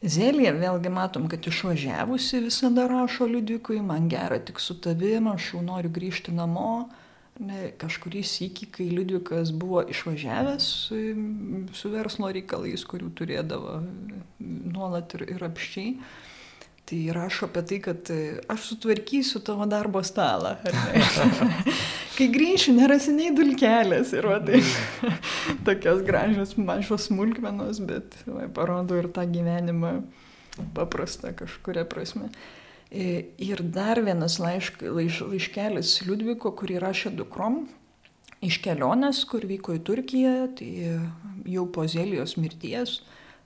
[0.00, 5.60] Zelija vėlgi matom, kad išvažiavusi visada rašo Liudvikui, man gera tik su tavim, aš jau
[5.64, 6.88] noriu grįžti namo.
[7.80, 10.64] Kažkurį sykį, kai Liudvikas buvo išvažiavęs
[11.72, 13.78] su, verslo reikalais, kurių turėdavo
[14.40, 15.94] nuolat ir, ir apščiai,
[16.90, 18.12] tai rašo apie tai, kad
[18.52, 20.58] aš sutvarkysiu tavo darbo stalą.
[22.18, 24.60] kai grįšiu, nerasi nei dulkelės ir va, tai
[25.68, 30.00] tokios gražios mažos smulkmenos, bet va, parodo ir tą gyvenimą
[30.76, 32.28] paprastą kažkuria prasme.
[32.28, 32.59] E,
[32.90, 37.62] ir dar vienas laišk, laiš, laiškelis Liudviko, kurį rašė dukrom
[38.42, 40.70] iš kelionės, kur vyko į Turkiją, tai
[41.46, 43.00] jau po Zelijos mirties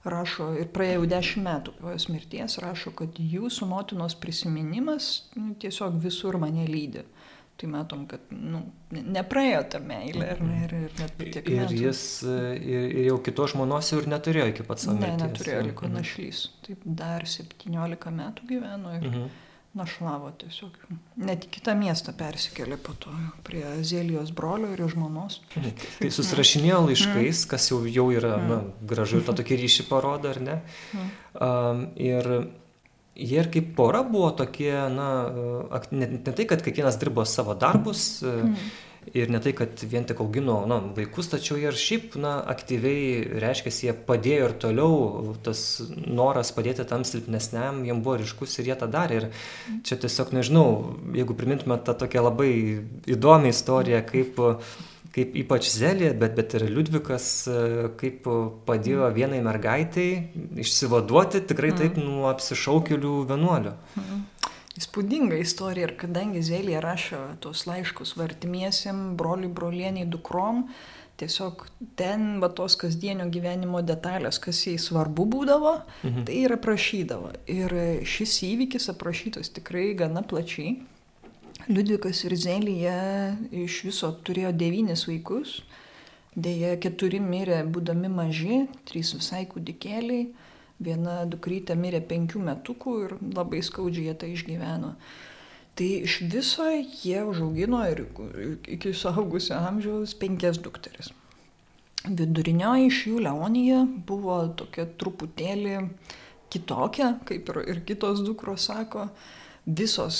[0.04, 5.96] rašo, ir praėjo dešimt metų po jos mirties, rašo, kad jūsų motinos prisiminimas nu, tiesiog
[6.02, 7.04] visur mane lydi.
[7.56, 11.76] Tai matom, kad nu, nepraėjo ta meilė ir, ir, ir net tiek metų.
[11.76, 15.20] Ir jis ir, ir jau kitos žmonos jau ir neturėjo iki pat savo mirties.
[15.20, 15.94] Ne, neturėjo, liko mhm.
[16.00, 16.40] našlys.
[16.66, 19.28] Taip dar 17 metų gyveno ir mhm.
[19.78, 20.80] našlavo tiesiog.
[21.30, 23.14] Net į kitą miestą persikėlė po to
[23.46, 25.38] prie Zelijos brolio ir žmonos.
[25.54, 25.86] Mhm.
[26.02, 27.52] Tai susirašinėjo laiškais, mhm.
[27.54, 28.50] kas jau, jau yra mhm.
[28.50, 30.60] na, gražu ir tą tokį ryšį parodo, ar ne?
[30.90, 31.16] Mhm.
[31.38, 32.30] Um, ir
[33.14, 35.10] jie ir kaip pora buvo tokie, na,
[35.90, 38.54] ne, ne tai, kad kiekvienas dirbo savo darbus mm.
[39.14, 43.38] ir ne tai, kad vien tik augino na, vaikus, tačiau jie ir šiaip, na, aktyviai,
[43.44, 45.60] reiškia, jie padėjo ir toliau, tas
[45.94, 49.20] noras padėti tam silpnesniam, jiem buvo ryškus ir jie tą darė.
[49.20, 50.66] Ir čia tiesiog nežinau,
[51.14, 52.50] jeigu primintume tą tokią labai
[53.14, 54.42] įdomią istoriją, kaip
[55.14, 57.58] kaip ypač Zelė, bet, bet ir Liudvikas, e,
[58.00, 58.26] kaip
[58.66, 59.14] padėjo mm.
[59.14, 60.08] vienai mergaitai
[60.64, 61.80] išsivaduoti tikrai mm.
[61.82, 63.76] taip nuo apsišaukelių vienuolio.
[64.00, 64.24] Mm.
[64.74, 70.64] Įspūdinga istorija ir kadangi Zelė rašo tos laiškus vartimiesiam, broliui, brolieniai, dukrom,
[71.20, 71.62] tiesiog
[71.94, 76.26] ten va tos kasdienio gyvenimo detalės, kas jai svarbu būdavo, mhm.
[76.26, 77.30] tai ir aprašydavo.
[77.54, 80.80] Ir šis įvykis aprašytas tikrai gana plačiai.
[81.68, 82.96] Liudvikas ir Zelija
[83.48, 85.62] iš viso turėjo devynis vaikus,
[86.36, 90.26] dėja keturi mirė būdami maži, trys visai kūdikėliai,
[90.84, 94.90] viena dukrytė mirė penkių metukų ir labai skaudžiai jie tai išgyveno.
[95.74, 98.02] Tai iš viso jie užaugino ir
[98.76, 101.14] iki suaugusio amžiaus penkias dukteris.
[102.04, 105.80] Vidurinioji iš jų Leonija buvo tokia truputėlį
[106.52, 109.08] kitokia, kaip ir, ir kitos dukros sako,
[109.64, 110.16] visos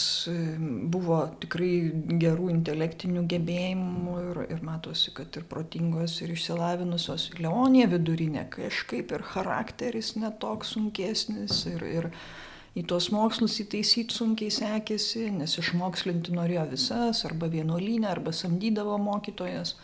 [0.89, 7.29] buvo tikrai gerų intelektinių gebėjimų ir, ir matosi, kad ir protingos, ir išsilavinusios.
[7.45, 12.09] Leonija vidurinė kažkaip ir charakteris netoks sunkesnis ir, ir
[12.75, 19.77] į tuos mokslus įtaisyti sunkiai sekėsi, nes išmokslinti norėjo visas, arba vienuolinę, arba samdydavo mokytojas.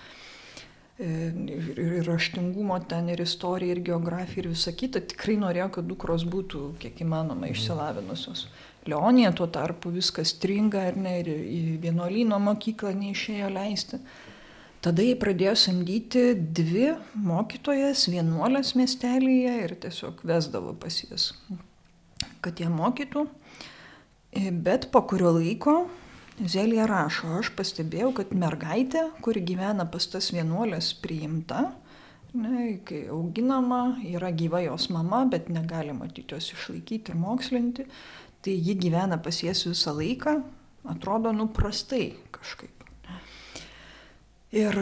[1.01, 1.07] E,
[1.53, 5.05] ir, ir raštingumo ten, ir istorija, ir geografija, ir visa kita.
[5.13, 8.49] Tikrai norėjo, kad dukros būtų kiek įmanoma išsilavinusios.
[8.49, 8.70] Mhm.
[8.89, 14.01] Leonija tuo tarpu viskas stringa ar ne, ir į vienuolyno mokyklą neišėjo leisti.
[14.81, 16.23] Tada jie pradėjo samdyti
[16.57, 21.35] dvi mokytojas vienuolės miestelėje ir tiesiog vesdavo pas jas,
[22.41, 23.27] kad jie mokytų.
[24.65, 25.83] Bet po kurio laiko
[26.41, 31.67] Zelija rašo, aš pastebėjau, kad mergaitė, kuri gyvena pas tas vienuolės priimta,
[32.33, 37.85] ne, kai auginama, yra gyva jos mama, bet negali matyti jos išlaikyti ir mokslinti,
[38.45, 40.41] tai ji gyvena pas jas visą laiką,
[40.91, 42.81] atrodo nuprastai kažkaip.
[44.51, 44.75] Ir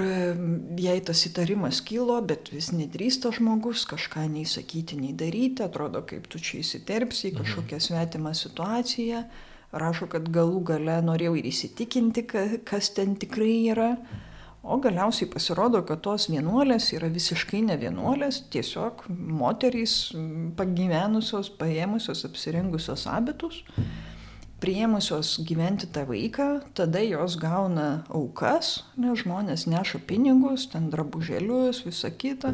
[0.81, 6.25] jai tas įtarimas kilo, bet vis nedrįsta žmogus kažką nei sakyti, nei daryti, atrodo, kaip
[6.33, 7.43] tu čia įsiterpsi į mhm.
[7.43, 9.27] kažkokią svetimą situaciją.
[9.69, 12.25] Rašo, kad galų gale norėjau ir įsitikinti,
[12.65, 13.91] kas ten tikrai yra.
[14.69, 19.95] O galiausiai pasirodo, kad tos vienuolės yra visiškai ne vienuolės, tiesiog moterys
[20.59, 23.63] pagyvenusios, paėmusios, apsirengusios abitus,
[24.61, 32.13] priėmusios gyventi tą vaiką, tada jos gauna aukas, nes žmonės neša pinigus, ten drabužėlius, visą
[32.13, 32.53] kitą.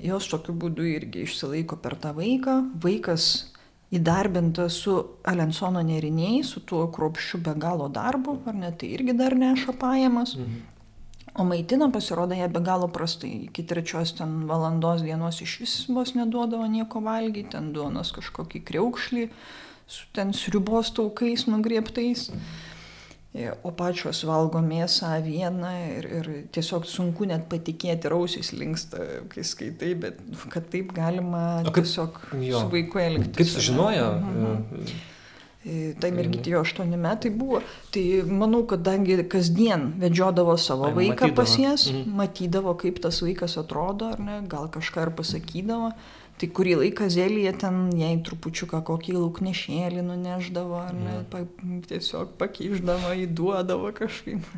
[0.00, 2.56] Jos tokiu būdu irgi išsilaiko per tą vaiką.
[2.80, 3.28] Vaikas
[3.92, 4.96] įdarbintas su
[5.28, 10.38] Alensono neriniai, su tuo kruopščiu be galo darbu, ar ne, tai irgi dar neša pajamas.
[10.40, 10.77] Mhm.
[11.38, 13.30] O maitina pasirodo ją be galo prastai.
[13.46, 19.28] Iki trečios ten valandos dienos iš vis vos neduodavo nieko valgyti, ten duonos kažkokį kreukšlį
[19.88, 22.28] su ten sriubos taukais nugrieptais.
[23.34, 29.44] E, o pačios valgo mėsą vieną ir, ir tiesiog sunku net patikėti, rausis linksta, kai
[29.46, 30.18] skaitai, bet
[30.50, 32.64] kad taip galima kaip, tiesiog jo.
[32.64, 33.36] su vaiku elgtis.
[33.38, 34.10] Kaip sužinojo?
[34.24, 34.98] Mhm.
[36.00, 37.60] Tai mergytė jo 8 metai buvo.
[37.92, 41.36] Tai manau, kadangi kasdien vedžiodavo savo tai, vaiką matydavo.
[41.36, 42.14] pas jas, mhm.
[42.20, 45.92] matydavo, kaip tas vaikas atrodo, ar ne, gal kažką ir pasakydavo.
[46.38, 51.26] Tai kurį laiką Zelija ten jai trupučiuką kokį lauknešėlį nuneždavo, ar ne, mhm.
[51.32, 51.42] pa,
[51.90, 54.46] tiesiog pakeiždavo, įduodavo kažkaip.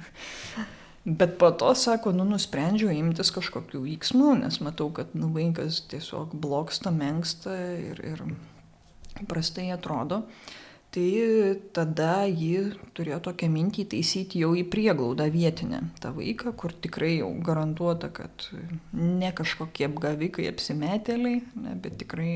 [1.20, 6.36] Bet po to, sako, nu, nusprendžiau imtis kažkokių veiksmų, nes matau, kad nu, vaikas tiesiog
[6.36, 10.20] bloksta, menksta ir, ir prastai atrodo.
[10.20, 10.58] Uh,
[10.94, 17.20] tai tada ji turėjo tokią mintį taisyti jau į prieglaudą vietinę tą vaiką, kur tikrai
[17.20, 18.48] jau garantuota, kad
[18.92, 22.32] ne kažkokie apgavikai, apsimetėliai, ne, bet tikrai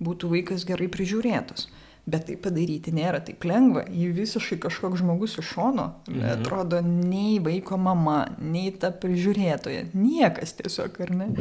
[0.00, 1.68] būtų vaikas gerai prižiūrėtas.
[2.06, 3.82] Bet tai padaryti nėra taip lengva.
[3.90, 6.26] Ji visiškai kažkoks žmogus iš šono, mhm.
[6.36, 11.32] atrodo, nei vaiko mama, nei ta prižiūrėtoja, niekas tiesiog, ar ne.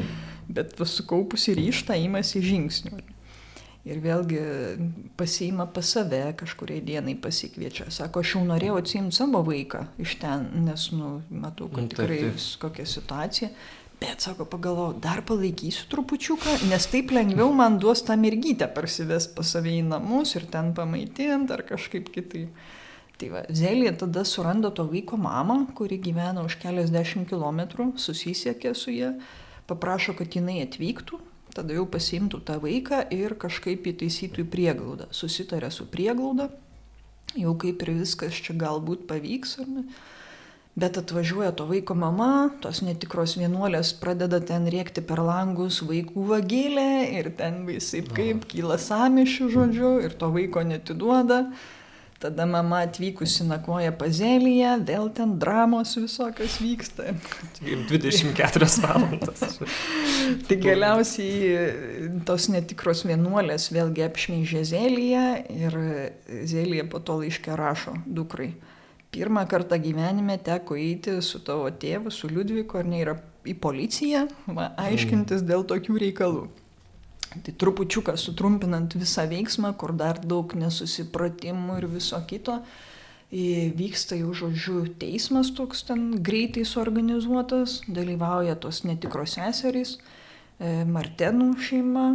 [0.50, 3.15] Bet sukaupusi ryštą įmasi žingsnių
[3.86, 4.42] ir vėlgi
[5.18, 7.92] pasiima pas save kažkuriai dienai pasikviečia.
[7.94, 12.22] Sako, aš jau norėjau atsiimti savo vaiką iš ten, nes, nu, matau, kad tikrai
[12.62, 13.52] kokia situacija.
[13.96, 19.54] Bet, sako, pagalvojau, dar palaikysiu trupučiuką, nes taip lengviau man duos tą mergytę parsivest pas
[19.56, 22.66] save į namus ir ten pamaitinti ar kažkaip kitaip.
[23.16, 28.92] Tai va, Zelė tada suranda to vaiko mamą, kuri gyvena už keliasdešimt kilometrų, susisiekė su
[28.92, 29.14] ją,
[29.70, 31.22] paprašo, kad jinai atvyktų,
[31.56, 35.08] tada jau pasimtų tą vaiką ir kažkaip įtaisytų į prieglaudą.
[35.16, 36.50] Susitarė su prieglauda,
[37.40, 39.58] jau kaip ir viskas čia galbūt pavyks?
[40.76, 46.90] Bet atvažiuoja to vaiko mama, tos netikros vienuolės pradeda ten rėkti per langus vaikų vagėlę
[47.16, 51.46] ir ten visai kaip kyla samišių žodžiu ir to vaiko netiduoda.
[52.26, 57.12] Tada mama atvykusi nakvoja pazelyje, vėl ten dramos visokios vyksta.
[57.62, 59.60] 24 valandas.
[60.48, 65.78] tai galiausiai tos netikros vienuolės vėlgi apšmeižė Zelyje ir
[66.50, 68.56] Zelyje po to laiškė rašo dukrai.
[69.14, 74.26] Pirmą kartą gyvenime teko eiti su tavo tėvu, su Liudviku, ar ne yra į policiją,
[74.50, 76.48] va, aiškintis dėl tokių reikalų.
[77.44, 82.62] Tai trupučiuką sutrumpinant visą veiksmą, kur dar daug nesusipratimų ir viso kito,
[83.32, 89.98] vyksta jau žodžiu teismas toks ten greitai suorganizuotas, dalyvauja tos netikros seserys,
[90.56, 92.06] Martenų šeima,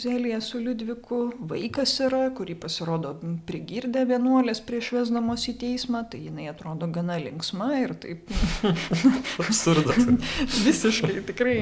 [0.00, 3.10] Zelija su Liudviku, vaikas yra, kurį pasirodo
[3.44, 8.32] prigirdė vienuolės prieš vesdamos į teismą, tai jinai atrodo gana linksma ir taip.
[9.44, 10.08] Absurdas.
[10.66, 11.56] Visiškai, tikrai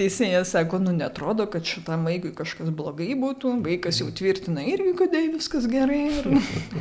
[0.00, 5.14] teisėjas sako, nu netrodo, kad šitam vaikui kažkas blogai būtų, vaikas jau tvirtina irgi, kad
[5.36, 6.02] viskas gerai.
[6.18, 6.28] Ir,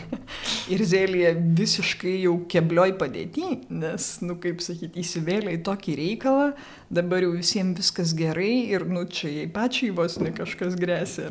[0.74, 6.52] ir Zelija visiškai jau keblioj padėti, nes, nu kaip sakyti, įsivėlė į tokį reikalą,
[6.90, 11.30] dabar jau visiems viskas gerai ir, nu, čia jai pačiai vos ne kažkas grėsia.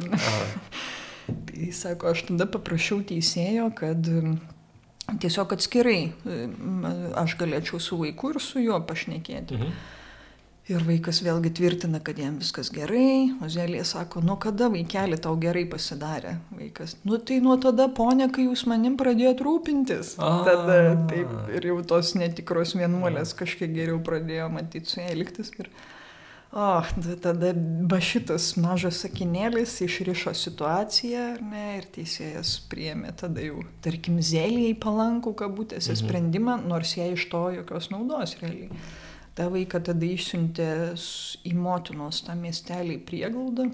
[1.49, 4.09] tai sako, aš tada paprašiau teisėjo, kad
[5.23, 6.01] tiesiog atskirai
[7.17, 9.57] aš galėčiau su vaiku ir su juo pašnekėti.
[9.57, 9.79] Mhm.
[10.69, 15.33] Ir vaikas vėlgi tvirtina, kad jam viskas gerai, o Zelė sako, nuo kada vaikeli tau
[15.41, 16.99] gerai pasidarė vaikas.
[17.09, 20.11] Nu tai nuo tada, ponė, kai jūs manim pradėjot rūpintis.
[20.21, 20.35] A.
[20.45, 20.77] Tada
[21.09, 25.55] taip ir jau tos netikros vienuolės kažkiek geriau pradėjo matyti su elgtis.
[25.57, 25.73] Ir...
[26.49, 26.69] O,
[27.21, 27.51] tada
[27.91, 35.35] va šitas mažas sakinėlis išrišo situaciją, ne, ir teisėjas priėmė tada jau, tarkim, Zelijai palankų
[35.43, 36.01] kabutėse mhm.
[36.01, 38.73] sprendimą, nors jai iš to jokios naudos realiai
[39.39, 40.69] tą vaiką tada išsiuntė
[41.47, 43.69] į motinos tą miestelį prieglaudą.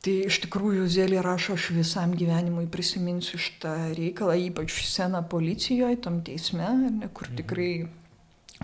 [0.00, 6.22] Tai iš tikrųjų Zelė rašo, aš visam gyvenimui prisiminsiu šitą reikalą, ypač sceną policijoje, tam
[6.24, 7.40] teisme, ne, kur mhm.
[7.42, 7.72] tikrai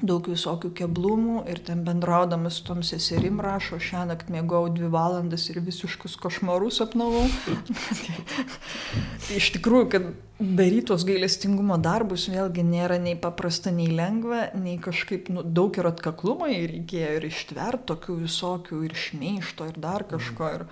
[0.05, 5.47] daug visokių keblumų ir ten bendraudamas su tom seserim rašo, šią naktį mėgau dvi valandas
[5.49, 7.23] ir visiškus košmarus apnavau.
[9.25, 14.77] tai iš tikrųjų, kad daryti tuos gailestingumo darbus vėlgi nėra nei paprasta, nei lengva, nei
[14.77, 20.53] kažkaip nu, daug ir atkaklumo reikėjo ir ištvert tokių visokių ir šmeišto ir dar kažko.
[20.61, 20.69] Ir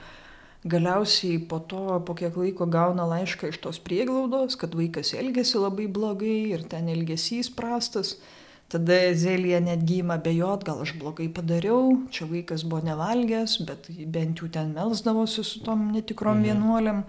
[0.68, 5.88] galiausiai po to, po kiek laiko gauna laišką iš tos prieglaudos, kad vaikas elgesi labai
[5.88, 8.18] blogai ir ten elgesys prastas.
[8.74, 14.42] Tada Zelija netgi ima bejot, gal aš blogai padariau, čia vaikas buvo nevalgęs, bet bent
[14.42, 16.48] jau ten melsdavosi su tom netikrom mhm.
[16.48, 17.04] vienuoliam,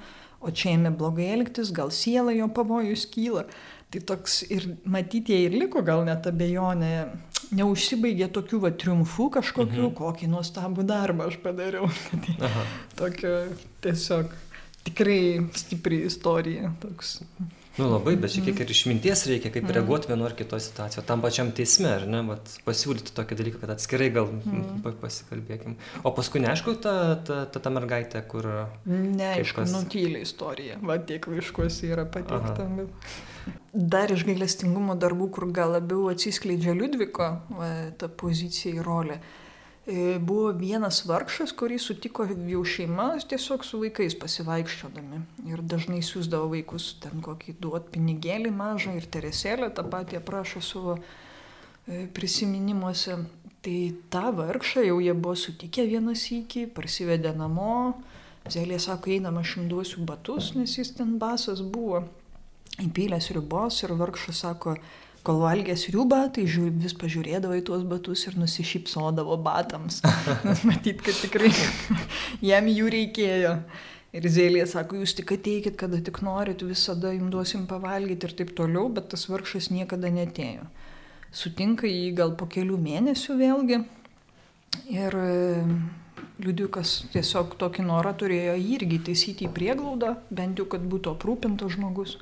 [0.45, 3.47] o čia ėmė blogai elgtis, gal siela jo pavojus kyla.
[3.89, 6.93] Tai toks ir matyti jie ir liko gal net abejonė,
[7.57, 9.97] neužsibaigė tokių va triumfų kažkokių, mhm.
[9.97, 11.89] kokį nuostabų darbą aš padariau.
[12.29, 12.53] tai
[13.01, 13.35] tokia
[13.81, 14.37] tiesiog
[14.85, 15.21] tikrai
[15.57, 16.75] stipri istorija.
[16.85, 17.23] Toks.
[17.75, 19.73] Nu labai, bet šiek tiek ir išminties reikia, kaip mm.
[19.75, 21.03] reaguoti vienu ar kito situaciją.
[21.07, 24.95] Tam pačiam teisme, ar ne, Vat, pasiūlyti tokį dalyką, kad atskirai gal mm.
[25.01, 25.75] pasikalbėkim.
[26.07, 26.95] O paskui neaišku, ta,
[27.27, 28.47] ta, ta, ta mergaitė, kur...
[28.87, 29.75] Neaišku, kas...
[29.75, 32.69] nutylė istorija, va tiek laiškuose yra pateikta.
[33.75, 39.19] Dar iš gailestingumo darbų, kur gal labiau atsiskleidžia Liudviko va, ta pozicija į rolę.
[39.19, 39.44] E,
[39.85, 45.19] buvo vienas vargšas, kurį sutiko jau šeima tiesiog su vaikais pasivaikščiodami.
[45.51, 50.97] Ir dažnai siūsdavo vaikus ten kokį duot pinigėlį mažą ir teresėlę, tą patį aprašo savo
[50.97, 53.19] e, prisiminimuose.
[53.65, 53.77] Tai
[54.13, 57.95] tą vargšą jau jie buvo sutikę vienas iki, parsivedė namo.
[58.49, 62.03] Zelė sako, einam aš jums duosiu batus, nes jis ten basas buvo.
[62.81, 64.75] Įpylęs ribos ir vargšas sako,
[65.25, 70.01] kol valgė sriubą, tai žiūr, vis pažiūrėdavo į tuos batus ir nusišypsodavo batams.
[70.47, 71.51] Nes matyt, kad tikrai
[72.45, 73.57] jam jų reikėjo.
[74.15, 78.53] Ir Zėlė sako, jūs tik ateikit, kada tik norit, visada jums duosim pavalgyti ir taip
[78.55, 80.69] toliau, bet tas vargšas niekada netėjo.
[81.35, 83.81] Sutinka jį gal po kelių mėnesių vėlgi.
[84.93, 85.65] Ir e,
[86.45, 91.75] liudikas tiesiog tokį norą turėjo jį irgi taisyti į prieglaudą, bent jau, kad būtų aprūpintas
[91.75, 92.15] žmogus.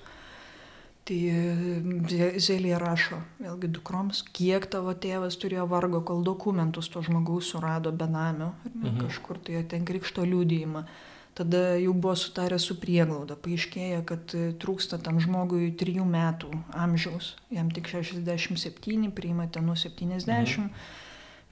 [1.03, 7.49] Tai e, Zelė rašo, vėlgi dukroms, kiek tavo tėvas turėjo vargo, kol dokumentus to žmogaus
[7.51, 9.01] surado benamio, mhm.
[9.03, 10.85] kažkur tai ten krikšto liūdėjimą.
[11.33, 17.33] Tada jau buvo sutarę su prieglauda, paaiškėjo, kad e, trūksta tam žmogui trijų metų amžiaus,
[17.51, 20.29] jam tik 67, priima ten nuo 70.
[20.29, 20.69] Mhm.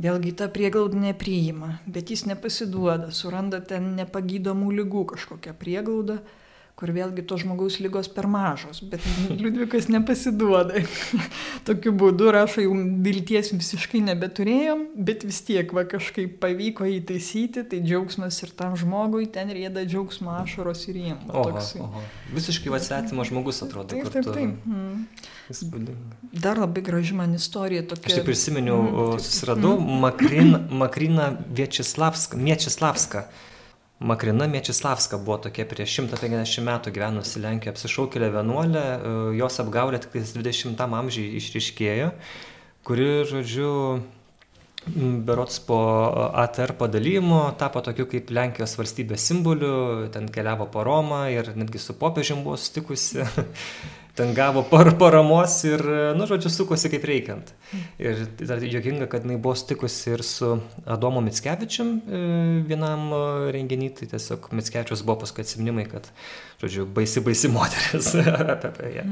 [0.02, 6.22] Vėlgi tą prieglaudą nepriima, bet jis nepasiduoda, suranda ten nepagydomų lygų kažkokią prieglaudą
[6.80, 10.82] kur vėlgi to žmogaus lygos per mažos, bet Liudvikas nepasiduoda.
[11.68, 12.76] Tokiu būdu rašo, jau
[13.06, 19.28] vilties visiškai nebeturėjom, bet vis tiek va, kažkaip pavyko įtaisyti, tai džiaugsmas ir tam žmogui
[19.34, 21.20] ten rėda džiaugsmo ašaros ir jiem.
[21.30, 22.06] Oho, oho.
[22.34, 23.94] Visiškai vasvetimas žmogus atrodo.
[23.94, 24.66] Taip, taip, taip.
[24.66, 25.06] Mm.
[26.32, 28.10] Dar labai graži man istorija tokia.
[28.10, 29.22] Aš tik prisiminiau, mm.
[29.22, 30.02] susiradau mm.
[30.08, 32.40] Makrina, Makrina Viečislavska.
[32.40, 33.28] Miečislavska.
[34.02, 40.16] Makrina Miečislavska buvo tokia prieš 150 metų gyvenusi Lenkijoje apsišaukėlė vienuolė, e, jos apgaulė tik
[40.18, 42.08] 20 amžiai išriškėjo,
[42.88, 43.70] kuri, žodžiu,
[45.28, 45.78] berots po
[46.34, 51.94] ATR padalymo tapo tokiu kaip Lenkijos valstybės simboliu, ten keliavo po Romą ir netgi su
[51.94, 53.22] popiežiam buvo sutikusi.
[54.16, 55.82] ten gavo par paramos ir,
[56.18, 57.54] nu, žodžiu, sukosi kaip reikiant.
[58.02, 62.22] Ir dar jokinga, kad jinai buvo stikusi ir su Adomu Mitskevičiam e,
[62.68, 63.22] vienam e,
[63.56, 66.10] renginį, tai tiesiog Mitskevičius buvo paskui atsimnimai, kad,
[66.64, 68.12] žodžiu, baisi, baisi moteris
[68.72, 69.06] apie ją.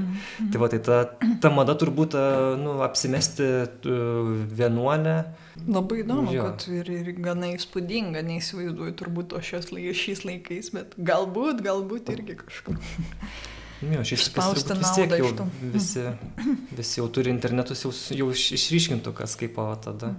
[0.51, 0.97] Tai va, tai ta,
[1.39, 3.47] ta mada turbūt, e, nu, apsimesti
[4.59, 5.15] vienuolę.
[5.67, 6.49] Labai įdomu, jo.
[6.49, 12.41] kad ir, ir gana įspūdinga, neįsivaizduoju turbūt to šios šiais laikais, bet galbūt, galbūt irgi
[12.43, 12.79] kažkur.
[13.79, 16.01] Jo, šiais laikais vis tiek jau visi,
[16.75, 20.15] visi jau turi internetus, jau, jau išryškintų kas kaip o tada.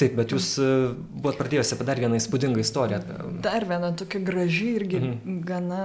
[0.00, 3.02] Taip, bet jūs e, buvot pradėjusi apie dar vieną įspūdingą istoriją.
[3.44, 5.34] Dar viena tokia graži irgi mhm.
[5.44, 5.80] gana,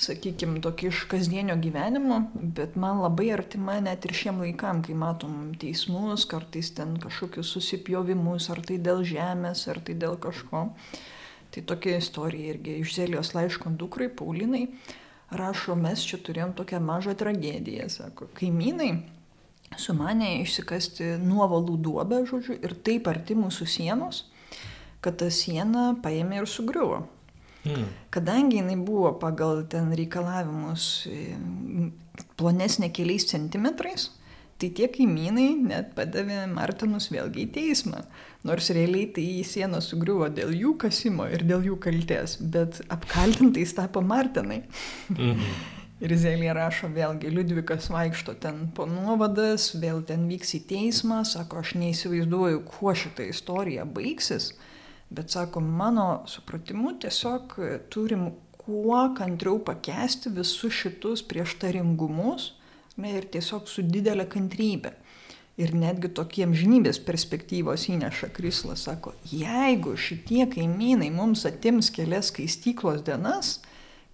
[0.00, 5.50] sakykime, tokia iš kasdienio gyvenimo, bet man labai artima net ir šiem laikam, kai matom
[5.60, 10.70] teismus, kartais ten kažkokius susipjovimus, ar tai dėl žemės, ar tai dėl kažko.
[11.50, 14.70] Tai tokia istorija irgi iš Zelijos laiško dukrai, Paulinai
[15.30, 18.92] rašo, mes čia turėjom tokią mažą tragediją, sako, kaimynai
[19.78, 24.24] sumanė išsikasti nuovalų duobę, žodžiu, ir taip arti mūsų sienos,
[25.00, 27.04] kad ta siena paėmė ir sugriuvo.
[27.64, 27.86] Mm.
[28.10, 30.86] Kadangi jinai buvo pagal ten reikalavimus
[32.40, 34.08] plonesnė keliais centimetrais,
[34.60, 38.02] Tai tie kaimynai net padavė Martinus vėlgi į teismą.
[38.46, 43.74] Nors realiai tai į sieną sugriuvo dėl jų kasimo ir dėl jų kalties, bet apkaltintais
[43.76, 44.62] tapo Martinai.
[45.12, 45.44] Mhm.
[46.00, 51.60] Ir Zelė rašo vėlgi, Liudvikas vaikšto ten po nuovadas, vėl ten vyks į teismą, sako,
[51.60, 54.54] aš neįsivaizduoju, kuo šitą istoriją baigsis,
[55.12, 57.52] bet sako, mano supratimu tiesiog
[57.92, 62.54] turim kuo kantriau pakesti visus šitus prieštaringumus
[62.96, 64.94] ne, ir tiesiog su didelė kantrybė.
[65.60, 73.02] Ir netgi tokiem žinybės perspektyvos įneša Krislas, sako, jeigu šitie kaimynai mums atims kelias skaistyklos
[73.04, 73.58] dienas,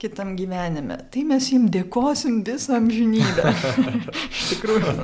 [0.02, 3.54] kitam gyvenime, tai mes jiems dėkosim visą amžinybę.
[4.32, 4.94] Iš tikrųjų.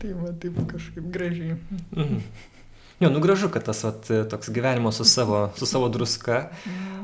[0.00, 1.58] tai va, taip kažkaip gražiai.
[1.96, 2.26] Mhm.
[3.02, 6.44] Jo, nu gražu, kad tas vat, toks gyvenimas su savo, su savo druska.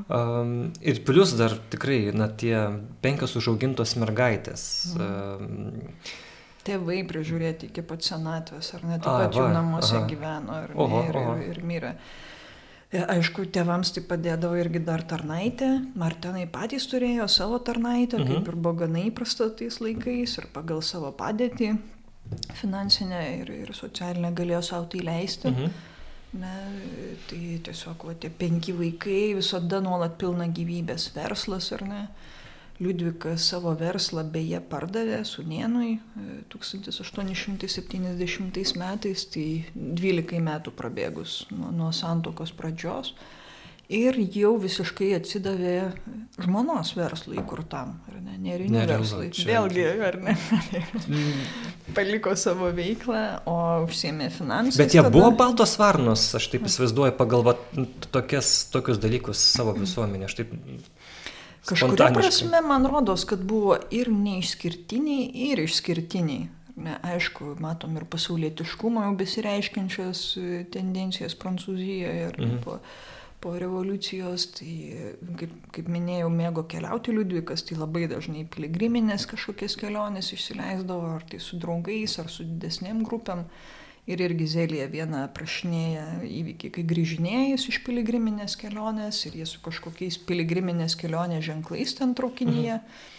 [0.07, 2.55] Um, ir plus dar tikrai, na, tie
[3.03, 4.63] penkios užaugintos mergaitės.
[4.95, 5.83] Um,
[6.67, 10.09] Tėvai prižiūrėti iki pat senatvės, ar net taip pat jų namuose aha.
[10.11, 11.37] gyveno ir, oho, ir, oho.
[11.41, 11.95] ir, ir mirė.
[12.91, 15.71] E, aišku, tėvams tai padėdavo irgi dar tarnaitė.
[16.01, 18.29] Martinai patys turėjo savo tarnaitę, mhm.
[18.35, 21.75] kaip ir buvo gana įprasta tais laikais ir pagal savo padėtį
[22.59, 25.51] finansinę ir, ir socialinę galėjo savo tai leisti.
[25.51, 25.87] Mhm.
[26.41, 26.51] Ne,
[27.27, 32.05] tai tiesiog va, tie penki vaikai visada nuolat pilna gyvybės verslas, ar ne?
[32.81, 35.99] Liudvikas savo verslą beje pardavė Sunienui
[36.53, 43.13] 1870 e, metais, tai 12 metų prabėgus nuo, nuo santokos pradžios
[43.91, 45.75] ir jau visiškai atsidavė
[46.41, 49.29] žmonos verslui įkurtam, ar ne, nerinių verslui.
[49.35, 49.47] Čia...
[49.51, 50.37] Vėlgi, ar ne,
[51.97, 53.57] paliko savo veiklą, o
[53.89, 54.79] užsiemė finansais.
[54.81, 55.13] Bet jie tada...
[55.15, 57.57] buvo baltos varnos, aš taip įsivaizduoju, pagal va,
[58.15, 60.31] tokias, tokius dalykus savo visuomenė.
[60.31, 60.55] Aš taip
[61.71, 66.49] Kažkuria prasme, man rodos, kad buvo ir neišskirtiniai, ir išskirtiniai.
[66.81, 70.21] Ne, aišku, matom ir pasaulietiškumo jau besireiškiančias
[70.73, 72.61] tendencijas Prancūzijoje ir mhm.
[72.65, 72.79] po
[73.41, 74.75] po revoliucijos, tai
[75.41, 81.41] kaip, kaip minėjau, mėgo keliauti Liudvikas, tai labai dažnai piligriminės kažkokias keliones išsileisdavo, ar tai
[81.41, 83.47] su draugais, ar su didesnėm grupėm.
[84.11, 90.19] Ir irgi Zelija viena aprašinėja įvykį, kai grįžinėjus iš piligriminės kelionės ir jie su kažkokiais
[90.27, 92.81] piligriminės kelionės ženklais ten traukinyje.
[92.81, 93.17] Mhm.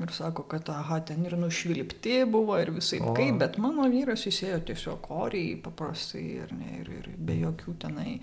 [0.00, 4.62] Ir sako, kad aha, ten ir nušvilpti buvo ir visai kaip, bet mano vyras įsėjo
[4.70, 8.14] tiesiog oriai, paprastai ir, ne, ir, ir be jokių tenai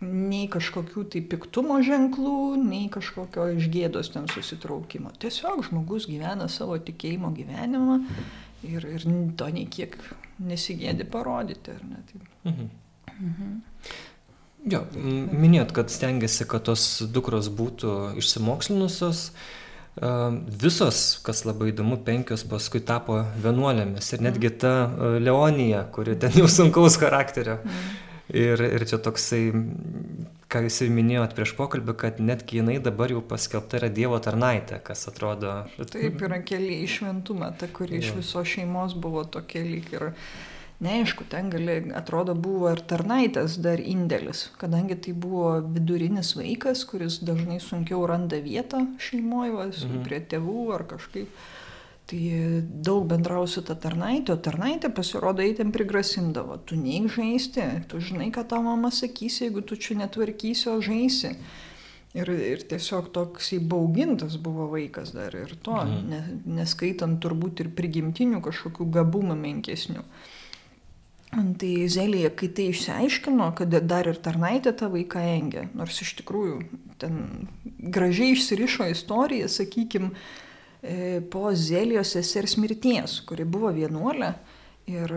[0.00, 5.10] nei kažkokių tai piktumo ženklų, nei kažkokio išgėdos ten susitraukimo.
[5.18, 7.98] Tiesiog žmogus gyvena savo tikėjimo gyvenimą
[8.66, 9.06] ir, ir
[9.38, 9.96] to nei kiek
[10.38, 11.76] nesigėdi parodyti.
[11.88, 12.24] Ne, tai.
[12.50, 12.70] mhm.
[13.18, 13.56] Mhm.
[14.68, 16.84] Jo, minėt, kad stengiasi, kad tos
[17.14, 19.22] dukros būtų išsimokslinusios.
[20.62, 24.12] Visos, kas labai įdomu, penkios paskui tapo vienuolėmis.
[24.14, 24.72] Ir netgi ta
[25.22, 27.58] Leonija, kuri ten jau sunkaus charakterio.
[27.62, 27.96] Mm.
[28.38, 29.40] Ir, ir čia toksai,
[30.52, 34.80] ką jūs ir minėjot prieš pokalbį, kad netgi jinai dabar jau paskelbta yra Dievo tarnaitė,
[34.84, 35.60] kas atrodo.
[35.92, 40.08] Taip yra keli išventumą, ta, kuri iš viso šeimos buvo tokia lyg ir
[40.84, 47.20] neaišku, ten gali, atrodo, buvo ir tarnaitės dar indėlis, kadangi tai buvo vidurinis vaikas, kuris
[47.28, 50.02] dažnai sunkiau randa vietą šeimoje, mhm.
[50.06, 51.48] prie tėvų ar kažkaip.
[52.08, 57.66] Tai daug bendrau su ta tarnaitė, o tarnaitė pasirodo, jai ten prigrasindavo, tu neik žaisti,
[57.90, 61.34] tu žinai, ką tavo mama sakys, jeigu tu čia netvarkysi, o žaisi.
[62.16, 66.08] Ir, ir tiesiog toks įbaugintas buvo vaikas dar ir to, mhm.
[66.08, 66.22] ne,
[66.62, 70.08] neskaitant turbūt ir prigimtinių kažkokių gabumų menkesnių.
[71.28, 76.62] Tai Zelija, kai tai išsiaiškino, kad dar ir tarnaitė tą vaiką engė, nors iš tikrųjų
[77.04, 77.50] ten
[77.92, 80.14] gražiai išsirišo istorija, sakykime,
[81.32, 84.32] po Zelijos sesers mirties, kuri buvo vienuolė
[84.88, 85.14] ir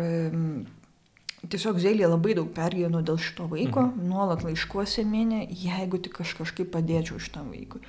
[1.49, 4.07] tiesiog Zelija labai daug pergyveno dėl šito vaiko, mhm.
[4.11, 7.81] nuolat laiškuose mėnė, jeigu tik aš kažkaip padėčiau šitam vaikui.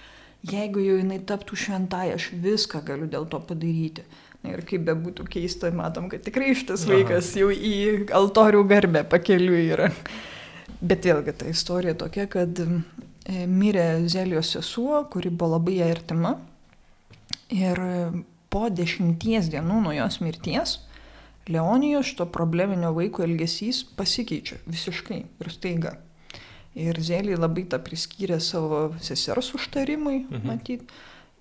[0.48, 4.02] Jeigu jau jinai taptų šventąją, aš viską galiu dėl to padaryti.
[4.42, 9.92] Ir kaip bebūtų keista, matom, kad tikrai šitas vaikas jau į altorių garbę pakeliu yra.
[10.82, 12.66] Bet vėlgi ta istorija tokia, kad e,
[13.46, 16.34] mirė Zelijos sesuo, kuri buvo labai artima.
[17.50, 17.78] Ir
[18.52, 20.78] po dešimties dienų nuo jos mirties
[21.48, 25.96] Leonijos šito probleminio vaiko elgesys pasikeičia visiškai ir staiga.
[26.78, 30.46] Ir Zelį labai tą priskyrė savo sesers užtarimui, mhm.
[30.46, 30.86] matyt.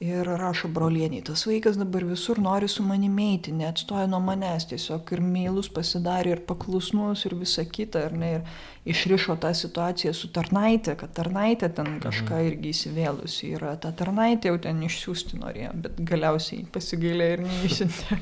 [0.02, 5.12] Ir rašo brolieniai, tas vaikas dabar visur nori su manimi eiti, neatstoja nuo manęs, tiesiog
[5.14, 10.32] ir meilus pasidarė, ir paklusnus, ir visa kita, ir, ne, ir išrišo tą situaciją su
[10.34, 12.00] tarnaitė, kad tarnaitė ten mhm.
[12.08, 18.20] kažką irgi įsivėlusi yra, ta tarnaitė jau ten išsiųsti norėjo, bet galiausiai pasigailė ir neišsintė.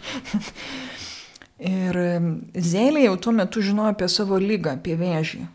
[1.72, 2.04] ir
[2.60, 5.46] Zėlė jau tuo metu žinojo apie savo lygą, apie vėžį,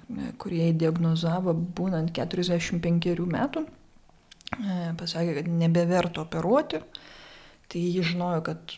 [0.41, 3.69] kurį jai diagnozavo būnant 45 metų.
[5.01, 6.81] Pasakė, kad nebeverta operuoti.
[7.73, 8.75] Tai jis žinojo, kad,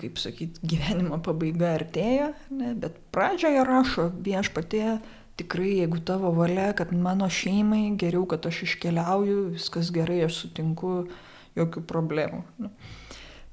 [0.00, 4.96] kaip sakyt, gyvenimo pabaiga artėja, ne, bet pradžioje rašo viešpatė,
[5.40, 10.94] tikrai, jeigu tavo valia, kad mano šeimai geriau, kad aš iškeliauju, viskas gerai, aš sutinku,
[11.58, 12.42] jokių problemų.
[12.64, 12.72] Nu.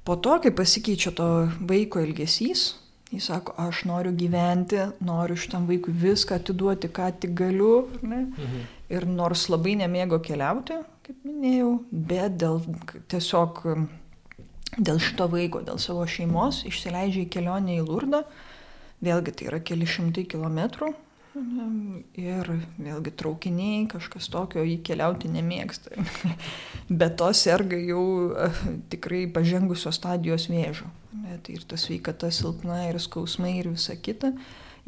[0.08, 1.28] Po to, kai pasikeičia to
[1.68, 2.70] vaiko elgesys,
[3.12, 7.88] jis sako, aš noriu gyventi, noriu šitam vaikui viską atiduoti, ką tik galiu.
[8.02, 8.24] Ne?
[8.30, 8.66] Mhm.
[8.88, 10.78] Ir nors labai nemėgo keliauti,
[11.08, 12.60] kaip minėjau, bet dėl
[13.08, 13.64] tiesiog
[14.76, 18.22] dėl šito vaiko, dėl savo šeimos išsileidžia į kelionę į Lurdą.
[19.04, 20.90] Vėlgi tai yra keli šimtai kilometrų.
[22.18, 22.48] Ir
[22.82, 25.94] vėlgi traukiniai, kažkas tokio jį keliauti nemėgsta.
[27.00, 28.02] Bet to serga jau
[28.34, 30.90] eh, tikrai pažengusios stadijos vėžio.
[31.44, 34.32] Tai ir tas veikata silpna, ir skausmai, ir visa kita.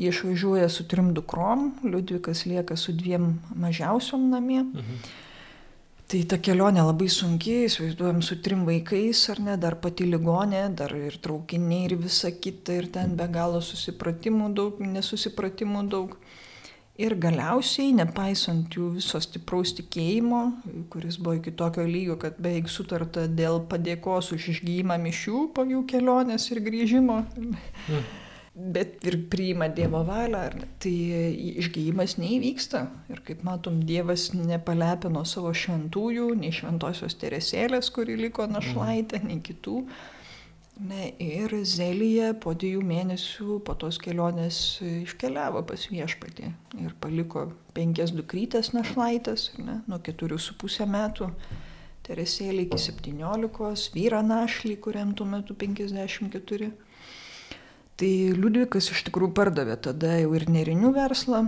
[0.00, 4.64] Jie išvažiuoja su trim dukrom, Liudvikas lieka su dviem mažiausiom namie.
[4.64, 5.02] Mhm.
[6.10, 10.90] Tai ta kelionė labai sunki, įsivaizduojam su trim vaikais, ar ne, dar pati ligonė, dar
[10.98, 16.16] ir traukiniai ir visa kita, ir ten be galo susipratimų daug, nesusipratimų daug.
[16.98, 20.40] Ir galiausiai, nepaisant jų viso stipraus tikėjimo,
[20.90, 25.84] kuris buvo iki tokio lygio, kad beveik sutarta dėl padėkos už išgyjimą mišių po jų
[25.94, 27.22] kelionės ir grįžimo.
[27.38, 28.19] Mm
[28.74, 30.44] bet ir priima Dievo valią,
[30.82, 30.92] tai
[31.62, 32.84] išgyjimas neįvyksta.
[33.12, 39.84] Ir kaip matom, Dievas nepalepino savo šventųjų, nei šventosios teresėlės, kuri liko našlaitė, nei kitų.
[40.80, 46.46] Ne, ir Zelija po dviejų mėnesių po tos kelionės iškeliavo pas viešpatį
[46.80, 51.28] ir paliko penkias dukrytės našlaitės, ne, nuo keturių su pusę metų,
[52.10, 56.70] Teresėlė iki septyniolikos, vyrą našlį, kuriam tuo metu penkiasdešimt keturi.
[58.00, 61.42] Tai Liudvikas iš tikrųjų pardavė tada jau ir nerinių verslą,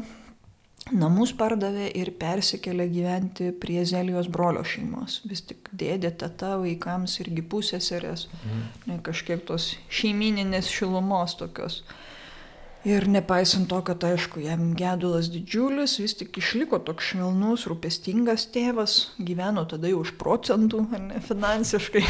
[0.93, 5.23] namus pardavė ir persikėlė gyventi prie Zelijos brolio šeimos.
[5.31, 9.01] Vis tik dėdė, teta, vaikams irgi pusėserės, mhm.
[9.09, 11.81] kažkiek tos šeimininės šilumos tokios.
[12.85, 19.13] Ir nepaisant to, kad aišku, jam gedulas didžiulis, vis tik išliko toks švelnus, rūpestingas tėvas,
[19.23, 22.03] gyveno tada jau už procentų, ne finansiškai,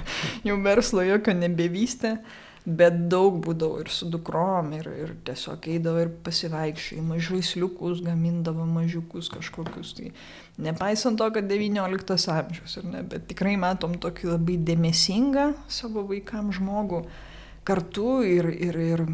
[0.48, 2.20] jau verslo jokio nebevystė
[2.64, 9.30] bet daug būdavo ir su dukrom, ir, ir tiesiog eidavo ir pasivaikščiojimai, žaisliukus gamindavo mažiukus
[9.32, 9.94] kažkokius.
[9.96, 10.10] Tai
[10.68, 17.04] nepaisant to, kad XIX amžius, ne, bet tikrai matom tokį labai dėmesingą savo vaikam žmogų
[17.64, 19.04] kartu ir, ir, ir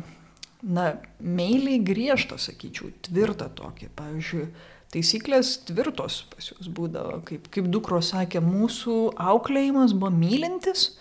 [0.62, 3.90] na, meiliai griežtą, sakyčiau, tvirtą tokį.
[3.98, 4.46] Pavyzdžiui,
[4.94, 7.20] taisyklės tvirtos pas juos būdavo.
[7.28, 10.96] Kaip, kaip dukro sakė, mūsų auklėjimas buvo mylintis,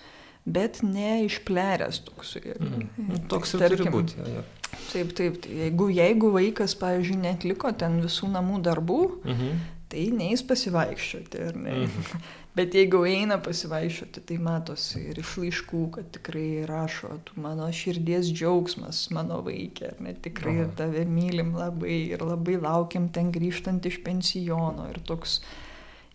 [0.45, 2.37] bet neišpleręs toks.
[2.45, 3.25] Mm.
[3.31, 4.19] Toks ir turi būti.
[4.21, 4.45] Jo, jo.
[4.91, 5.39] Taip, taip.
[5.43, 9.61] Tai jeigu, jeigu vaikas, pavyzdžiui, netliko ten visų namų darbų, mhm.
[9.91, 11.45] tai neįs pasivaikščioti.
[11.57, 11.77] Ne?
[11.85, 12.25] Mhm.
[12.55, 18.29] Bet jeigu eina pasivaikščioti, tai matosi ir iš laiškų, kad tikrai rašo, tu mano širdies
[18.31, 20.69] džiaugsmas, mano vaikė, ne tikrai Aha.
[20.79, 25.41] tave mylim labai ir labai laukiam ten grįžtant iš pensiono ir toks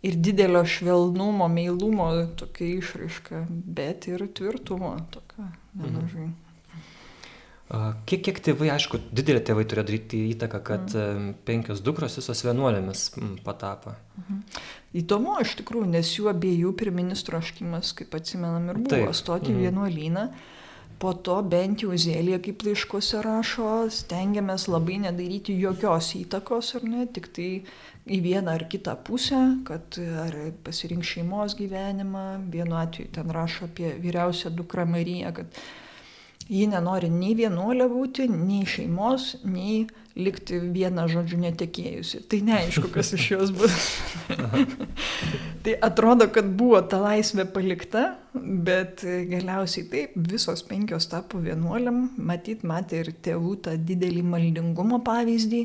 [0.03, 6.28] ir didelio švelnumo, meilumo tokia išraiška, bet ir tvirtumo tokia nemažai.
[6.28, 6.38] Mhm.
[7.70, 11.26] Kiek, kiek tėvai, aišku, didelė tėvai turėjo daryti įtaką, kad mm.
[11.46, 13.05] penkios dukros visos vienuolėmis
[13.46, 13.92] patapo.
[14.18, 14.40] Mhm.
[14.98, 19.14] Įdomu iš tikrųjų, nes jų abiejų pirminis troškimas, kaip atsimenam, ir buvo Taip.
[19.20, 19.68] stoti mhm.
[19.68, 20.24] vienuolyną.
[21.01, 27.07] Po to bent jau Zėlė, kaip laiškuose rašo, stengiamės labai nedaryti jokios įtakos, ar ne,
[27.09, 27.48] tik tai
[28.11, 33.94] į vieną ar kitą pusę, kad ar pasirink šeimos gyvenimą, vienu atveju ten rašo apie
[34.02, 35.61] vyriausią dukrą Mariją, kad
[36.50, 39.84] ji nenori nei vienuolė būti, nei šeimos, nei
[40.18, 42.24] likti vieną žodžiu netekėjusi.
[42.30, 43.76] Tai neaišku, kas iš jos bus.
[45.64, 52.66] tai atrodo, kad buvo ta laisvė palikta, bet galiausiai taip, visos penkios tapo vienuoliam, matyt,
[52.66, 55.62] matė ir tėvų tą didelį maldingumo pavyzdį.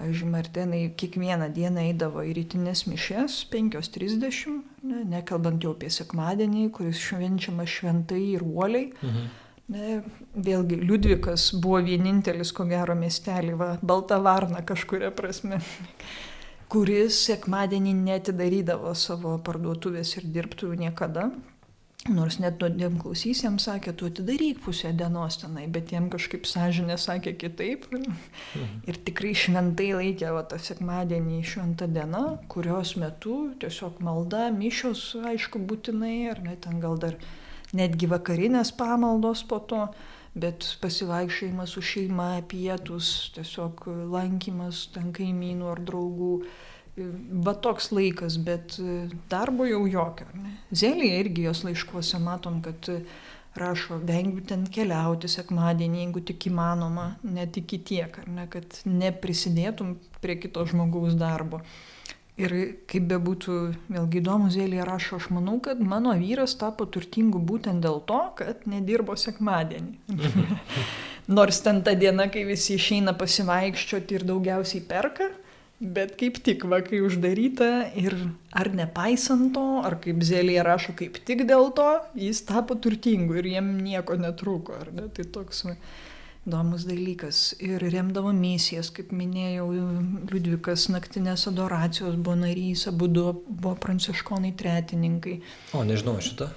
[0.00, 4.56] Pavyzdžiui, Martenai kiekvieną dieną eidavo į rytinės mišes 5.30,
[4.88, 8.90] ne, nekalbant jau apie sekmadienį, kuris švenčiamas šventai ir uoliai.
[9.04, 9.30] Mhm
[9.70, 10.00] Ne,
[10.34, 15.60] vėlgi, Liudvikas buvo vienintelis, ko gero, miestelį, va, Balta Varna kažkuria prasme,
[16.72, 21.28] kuris sekmadienį netidarydavo savo parduotuvės ir dirbtuvių niekada.
[22.08, 27.34] Nors net nuodėm klausysiems sakė, tu atidaryk pusę dienos tenai, bet jiem kažkaip sąžinė sakė
[27.36, 27.84] kitaip.
[27.92, 28.78] Mhm.
[28.88, 35.60] Ir tikrai šventai laikė va, tą sekmadienį šventą dieną, kurios metu tiesiog malda, mišios, aišku,
[35.60, 37.20] būtinai, ar net ten gal dar
[37.76, 39.84] netgi vakarinės pamaldos po to,
[40.32, 46.34] bet pasivaikščiojimas su šeima, pietus, tiesiog lankymas ten kaimynų ar draugų.
[47.46, 48.78] Va toks laikas, bet
[49.32, 50.26] darbo jau jokio.
[50.36, 50.56] Ne?
[50.70, 52.90] Zelėje irgi jos laiškuose matom, kad
[53.58, 60.38] rašo, vengiu ten keliauti sekmadienį, jeigu tik įmanoma, net iki tiek, ne, kad neprisidėtum prie
[60.40, 61.62] kito žmogaus darbo.
[62.40, 62.54] Ir
[62.88, 63.54] kaip bebūtų,
[63.92, 68.64] vėlgi įdomu, Zėlė rašo, aš manau, kad mano vyras tapo turtingu būtent dėl to, kad
[68.70, 69.98] nedirbo sekmadienį.
[71.36, 75.28] Nors ten ta diena, kai visi išeina pasivaikščioti ir daugiausiai perka,
[75.80, 78.16] bet kaip tik, va, kai uždaryta ir
[78.52, 83.50] ar nepaisant to, ar kaip Zėlė rašo, kaip tik dėl to, jis tapo turtingu ir
[83.54, 84.84] jiem nieko netrūko.
[84.94, 85.08] Ne?
[85.16, 85.66] Tai toks...
[85.70, 85.76] Va,
[86.46, 87.54] įdomus dalykas.
[87.60, 89.68] Ir remdavo misijas, kaip minėjau,
[90.30, 95.40] Liudvikas naktinės adoracijos buvo narys, abu buvo pranciškonai tretininkai.
[95.76, 96.50] O, nežinau šitą.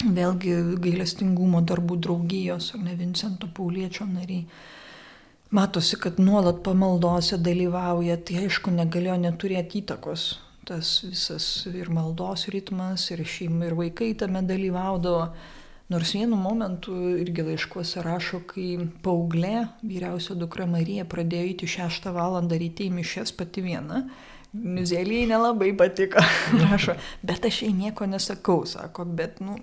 [0.00, 4.46] Vėlgi gailestingumo darbų draugijos, ar ne Vincento Pauliečio nariai.
[5.50, 10.26] Matosi, kad nuolat pamaldose dalyvauja, tai aišku, negalėjo neturėti įtakos.
[10.68, 15.24] Tas visas ir maldos ritmas, ir šeima, ir vaikai tame dalyvaudavo
[15.90, 22.36] Nors vienu momentu irgi laiškuose rašo, kai paauglė, vyriausia dukra Marija pradėjo įti 6 val.
[22.46, 24.04] daryti į mišes pati viena,
[24.52, 26.22] Muzelijai nelabai patiko,
[26.62, 26.94] rašo,
[27.26, 29.58] bet aš jai nieko nesakau, sako, bet, nu,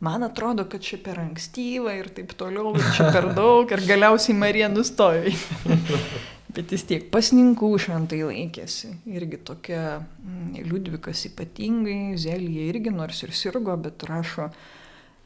[0.00, 4.36] man atrodo, kad čia per ankstyva ir taip toliau, ir čia per daug, ir galiausiai
[4.36, 5.32] Marija nustojo.
[6.54, 8.94] bet vis tiek pasninkų šventai laikėsi.
[9.10, 14.50] Irgi tokia mm, Liudvikas ypatingai, Zelija irgi, nors ir sirgo, bet rašo,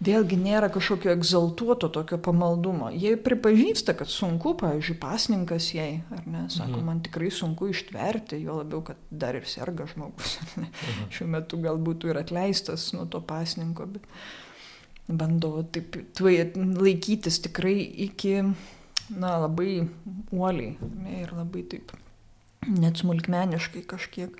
[0.04, 2.90] vėlgi nėra kažkokio egzaltuoto tokio pamaldumo.
[2.92, 6.86] Jie pripažįsta, kad sunku, pavyzdžiui, pasninkas jai, ar ne, sako, mhm.
[6.90, 10.38] man tikrai sunku ištverti, jo labiau, kad dar ir serga žmogus.
[10.58, 11.12] Mhm.
[11.14, 14.10] Šiuo metu galbūt ir atleistas nuo to pasninko, bet
[15.08, 17.76] bando taip laikytis tikrai
[18.08, 18.38] iki,
[19.14, 19.84] na, labai
[20.32, 21.92] uoliai ne, ir labai taip
[22.64, 24.38] net smulkmeniškai kažkiek.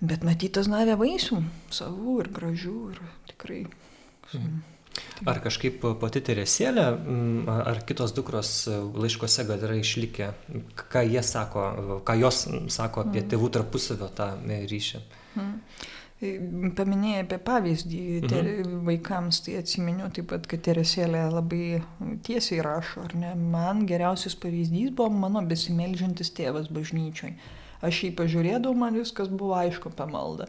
[0.00, 1.42] Bet matytas davė vaisių,
[1.76, 3.64] savų ir gražių ir tikrai
[4.34, 4.60] Mhm.
[5.30, 6.84] Ar kažkaip pati Teresėlė,
[7.48, 10.28] ar kitos dukros laiškose gal yra išlikę,
[10.90, 11.64] ką jie sako,
[12.06, 12.42] ką jos
[12.72, 13.30] sako apie mhm.
[13.32, 15.02] tėvų tarpusavio tą ryšį?
[15.36, 15.54] Mhm.
[16.20, 18.74] Paminėjai apie pavyzdį mhm.
[18.84, 21.80] vaikams, tai atsiminiu taip pat, kad Teresėlė labai
[22.26, 27.32] tiesiai rašo, ar ne, man geriausias pavyzdys buvo mano besimeldžiantis tėvas bažnyčioj
[27.84, 30.48] aš jį pažiūrėdavau, man viskas buvo aišku apie maldą.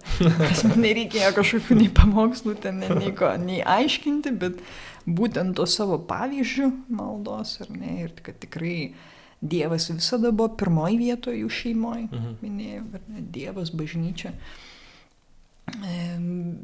[0.84, 4.60] Nereikėjo kažkokių nei pamokslų ten, nei ko, nei aiškinti, bet
[5.08, 6.68] būtent to savo pavyzdžių
[6.98, 8.94] maldos, ar ne, ir kad tikrai
[9.42, 12.34] Dievas visada buvo pirmoji vietoje jų šeimoje, Mhm.
[12.44, 14.36] minėjau, ar ne, Dievas, bažnyčia.
[14.36, 14.71] Em,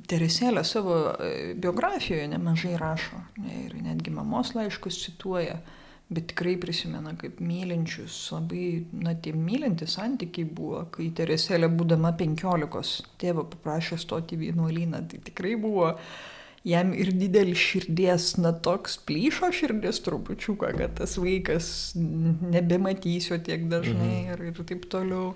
[0.08, 5.58] Teresėlė savo e, biografijoje nemažai rašo ir netgi mamos laiškus cituoja,
[6.10, 13.02] bet tikrai prisimena kaip mylinčius, labai, na, tie mylinti santykiai buvo, kai Teresėlė būdama penkiolikos
[13.22, 15.94] tėvo paprašė stoti į vienuolyną, tai tikrai buvo
[16.68, 24.28] jam ir didelis širdies, na toks plyšo širdies trupučiuką, kad tas vaikas nebematysiu tiek dažnai
[24.28, 24.34] Mhm.
[24.34, 25.34] ir, ir taip toliau.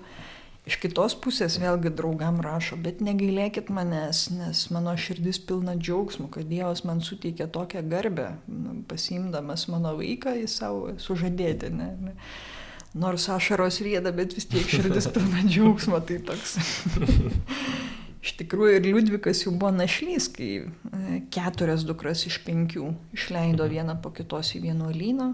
[0.62, 6.46] Iš kitos pusės vėlgi draugam rašo, bet negailėkit manęs, nes mano širdis pilna džiaugsmų, kad
[6.46, 11.72] Dievas man suteikė tokią garbę, nu, pasimdamas mano vaiką į savo sužadėti.
[11.74, 12.14] Ne, ne.
[12.94, 16.54] Nors ašaros rėda, bet vis tiek širdis pilna džiaugsmo, tai toks.
[18.22, 23.96] Iš tikrųjų ir Liudvikas jau buvo našlys, kai e, keturias dukras iš penkių išleido vieną
[24.04, 25.32] po kitos į vienuolyną.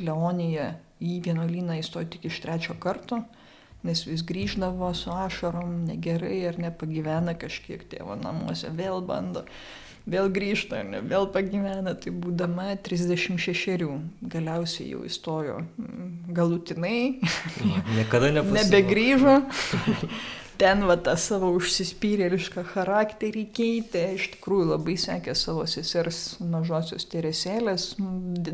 [0.00, 0.70] Leonija
[1.04, 3.20] į vienuolyną įstojo tik iš trečio karto,
[3.84, 9.44] nes vis grįždavo su ašarom, negerai ar nepagyvena kažkiek tėvo namuose, vėl bando,
[10.08, 13.84] vėl grįžta, ne, vėl pagyvena, tai būdama 36,
[14.34, 17.20] galiausiai jau įstojo mm, galutinai,
[17.96, 18.64] Niekada nepasikeitė.
[18.64, 19.36] nebegrįžo.
[20.54, 27.88] Ten va tą savo užsispyrėlišką charakterį keitė, iš tikrųjų labai sekė savo sesers mažosios teresėlės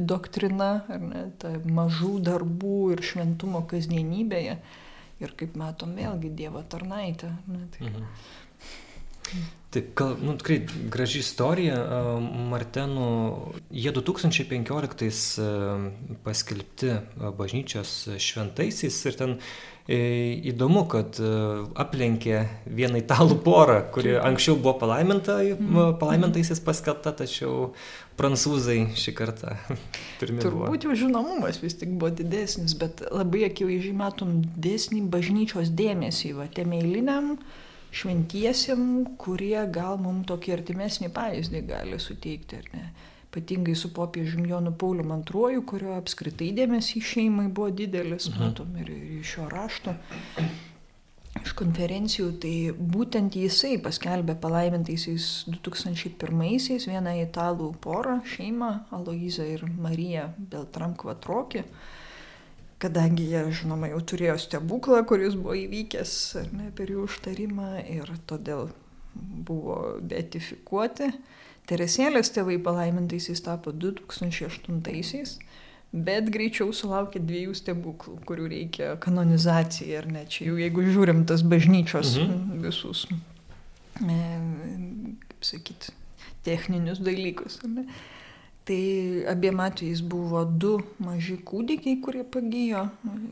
[0.09, 4.57] doktrina, ar ne, ta mažų darbų ir šventumo kasdienybėje.
[5.21, 7.35] Ir kaip matom, vėlgi Dievo tarnaitė.
[7.51, 7.89] Ne, tai...
[7.91, 8.07] Mhm.
[9.71, 10.57] Taip, gal, nu, tikrai
[10.91, 11.77] graži istorija.
[12.51, 13.11] Martenų,
[13.71, 15.51] jie 2015 a,
[16.25, 16.97] paskelbti
[17.39, 19.37] bažnyčios šventaisiais ir ten
[20.51, 21.30] įdomu, kad e,
[21.82, 25.97] aplenkė vieną italų porą, kuri anksčiau buvo palaiminta, Mhm.
[25.99, 27.72] palaimintaisiais paskelbta, tačiau
[28.20, 29.57] prancūzai šį kartą
[30.20, 30.66] pirmi buvo.
[30.68, 36.47] Turbūt jų žinomumas vis tik buvo didesnis, bet labai akivaizdžiai matom didesnį bažnyčios dėmesį, va,
[36.55, 37.34] tiem eiliniam
[37.91, 38.84] šventiesiam,
[39.18, 42.84] kurie gal mums tokį artimesnį pavyzdį gali suteikti, ar ne.
[43.31, 48.43] Ypatingai su popiežiumi Jonu Pauliu II, kurio apskritai dėmesys šeimai buvo didelis, Mhm.
[48.43, 49.95] matom ir iš šio rašto.
[51.45, 60.26] Iš konferencijų, tai būtent jisai paskelbė palaimintaisiais 2001-aisiais vieną italų porą, šeimą, Aloizą ir Mariją
[60.39, 61.62] Beltram Kvatrokį,
[62.83, 66.16] kadangi jie, žinoma, jau turėjo stebuklą, kuris buvo įvykęs
[66.53, 68.68] ne, per jų užtarimą ir todėl
[69.14, 71.12] buvo beatifikuoti.
[71.71, 75.37] Teresėlės tėvai palaimintaisiais tapo 2008-aisiais,
[75.93, 81.43] bet greičiau sulaukė dviejų stebuklų, kurių reikia kanonizacijai, ar ne, čia jau jeigu žiūrim tas
[81.47, 82.62] bažnyčios Mhm.
[82.66, 83.07] visus,
[84.03, 84.18] e,
[85.29, 85.93] kaip sakyti,
[86.43, 87.61] techninius dalykus.
[87.64, 87.87] ne.
[88.64, 92.85] Tai abiem atvejais buvo du maži kūdikiai, kurie pagijo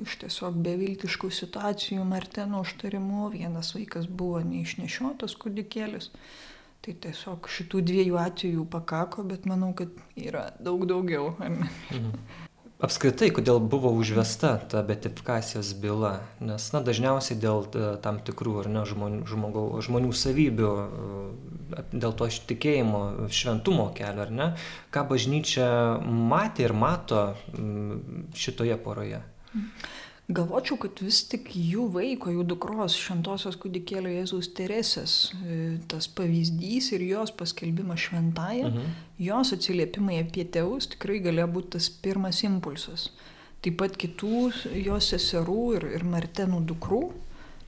[0.02, 3.28] iš tiesiog beviltiškų situacijų Marteno užtarimu.
[3.30, 6.08] Vienas vaikas buvo neišnešiotas kūdikėlis.
[6.84, 11.32] Tai tiesiog šitų dviejų atvejų pakako, bet manau, kad yra daug daugiau.
[11.38, 12.12] Mhm.
[12.78, 16.12] Apskritai, kodėl buvo užvesta ta betifikacijos byla?
[16.38, 22.14] Nes na, dažniausiai dėl e, tam tikrų ar ne, žmonių, žmogau, žmonių savybių, e, dėl
[22.20, 23.00] to tikėjimo,
[23.34, 24.46] šventumo kelio, ar ne?
[24.94, 25.66] Ką bažnyčia
[26.06, 27.24] matė ir mato
[28.38, 29.24] šitoje poroje?
[30.28, 36.90] Galvočiau, kad vis tik jų vaiko, jų dukros, šventosios kūdikėlio Jėzaus Teresės, e, tas pavyzdys
[36.92, 38.90] ir jos paskelbimas šventąją, Mhm.
[39.24, 43.08] jos atsiliepimai apie tėvus tikrai galėjo būti tas pirmas impulsas.
[43.62, 44.52] Taip pat kitų
[44.84, 47.00] jos seserų ir, ir Martenų dukrų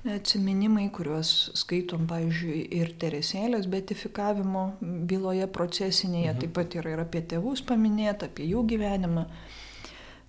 [0.05, 6.41] atsiminimai, kuriuos skaitom, pavyzdžiui, ir Teresėlės betifikavimo byloje procesinėje, Mhm.
[6.41, 9.27] taip pat yra ir apie tėvus paminėta, apie jų gyvenimą.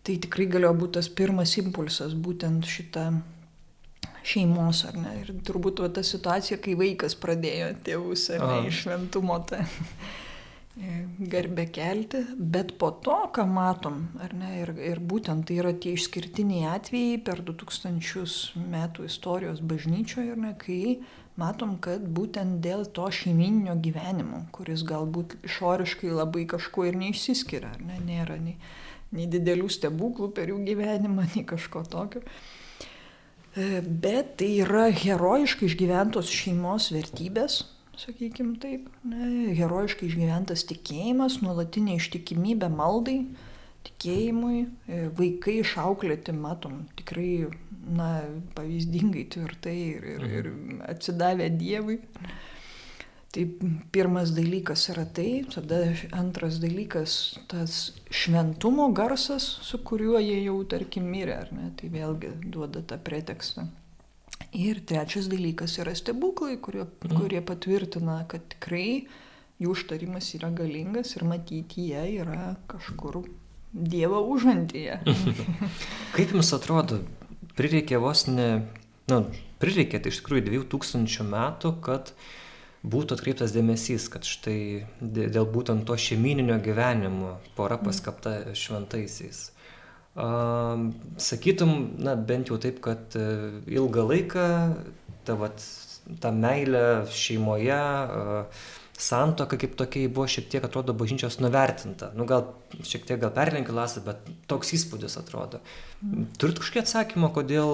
[0.01, 3.05] Tai tikrai galėjo būti tas pirmas impulsas, būtent šitą
[4.25, 5.13] šeimos, ar ne?
[5.21, 9.61] Ir turbūt va, ta situacija, kai vaikas pradėjo tėvus, ar ne, iš šventumo tą
[11.31, 15.97] garbę kelti, bet po to, ką matom, ar ne, ir, ir būtent tai yra tie
[15.97, 21.01] išskirtiniai atvejai per 2000 metų istorijos bažnyčioje, ar ne, kai
[21.41, 27.83] matom, kad būtent dėl to šeiminio gyvenimo, kuris galbūt išoriškai labai kažkuo ir neišsiskiria, ar
[27.89, 28.55] ne, nėra nei,
[29.15, 32.23] nei didelių stebuklų per jų gyvenimą, nei kažko tokio.
[32.23, 37.61] E, Bet tai yra herojiškai išgyventos šeimos vertybės,
[37.99, 43.19] sakykime taip, ne, herojiškai išgyventas tikėjimas, nuolatinė ištikimybė maldai,
[43.87, 47.49] tikėjimui, e, vaikai išauklėti, matom, tikrai,
[47.91, 48.09] na,
[48.55, 50.49] pavyzdingai tvirtai ir, ir, ir
[50.87, 51.99] atsidavę Dievui.
[53.31, 53.45] Tai
[53.91, 55.77] pirmas dalykas yra tai, tada
[56.19, 57.11] antras dalykas
[57.47, 62.97] tas šventumo garsas, su kuriuo jie jau, tarkim, mirė, ar ne, tai vėlgi duoda tą
[62.99, 63.69] pretekstą.
[64.51, 67.21] Ir trečias dalykas yra stebuklai, kurie, mhm.
[67.21, 69.05] kurie patvirtina, kad tikrai
[69.63, 73.23] jų užtarimas yra galingas ir matyti jie yra kažkur
[73.71, 74.97] Dievo užantyje.
[76.17, 76.99] Kaip jums atrodo,
[77.55, 78.49] prireikė vos ne,
[79.07, 82.25] na, nu, prireikė tai iš tikrųjų 2000 metų, kad uh,
[82.81, 87.85] būtų atkreiptas dėmesys, kad štai dėl būtent to šeimininio gyvenimo pora mm.
[87.85, 89.49] paskapta šventaisiais.
[91.21, 94.47] Sakytum, na bent jau taip, kad uh, ilgą laiką
[95.23, 95.63] ta, vat,
[96.19, 97.79] ta meilė šeimoje,
[99.01, 102.11] santoka kaip tokia buvo šiek tiek atrodo bažnyčios nuvertinta.
[102.17, 102.51] Nu, gal
[102.85, 104.21] šiek tiek gal perlenkiu lasą, bet
[104.51, 105.61] toks įspūdis atrodo.
[106.01, 106.27] Mm.
[106.41, 107.73] Turit kažkokį atsakymą, kodėl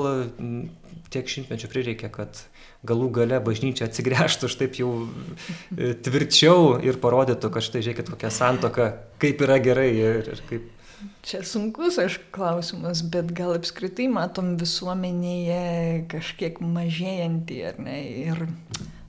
[1.13, 2.41] tiek šimtmečių prireikė, kad
[2.87, 4.91] galų gale bažnyčia atsigręžtų štaip jau
[5.75, 8.89] e, tvirčiau ir parodytų, kad štai žiūrėkit kokia santoka,
[9.21, 10.73] kaip yra gerai ir, ir kaip.
[11.27, 17.97] Čia sunkus, aišku, klausimas, bet gal apskritai matom visuomenėje kažkiek mažėjantį, ar ne?
[18.23, 18.47] Ir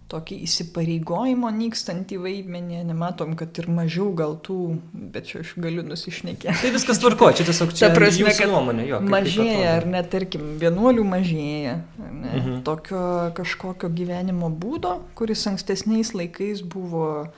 [0.09, 4.57] tokį įsipareigojimo nykstantį vaidmenį, nematom, kad ir mažiau gal tų,
[5.13, 6.55] bet čia aš galiu nusišnekėti.
[6.63, 9.03] Tai viskas tvarko, čia tiesiog čia Ta prasme, jūsų nuomonė, jo.
[9.05, 12.57] Mažėja, ar ne, tarkim, vienuolių mažėja, ne, mhm.
[12.69, 13.03] tokio
[13.37, 17.29] kažkokio gyvenimo būdo, kuris ankstesniais laikais buvo,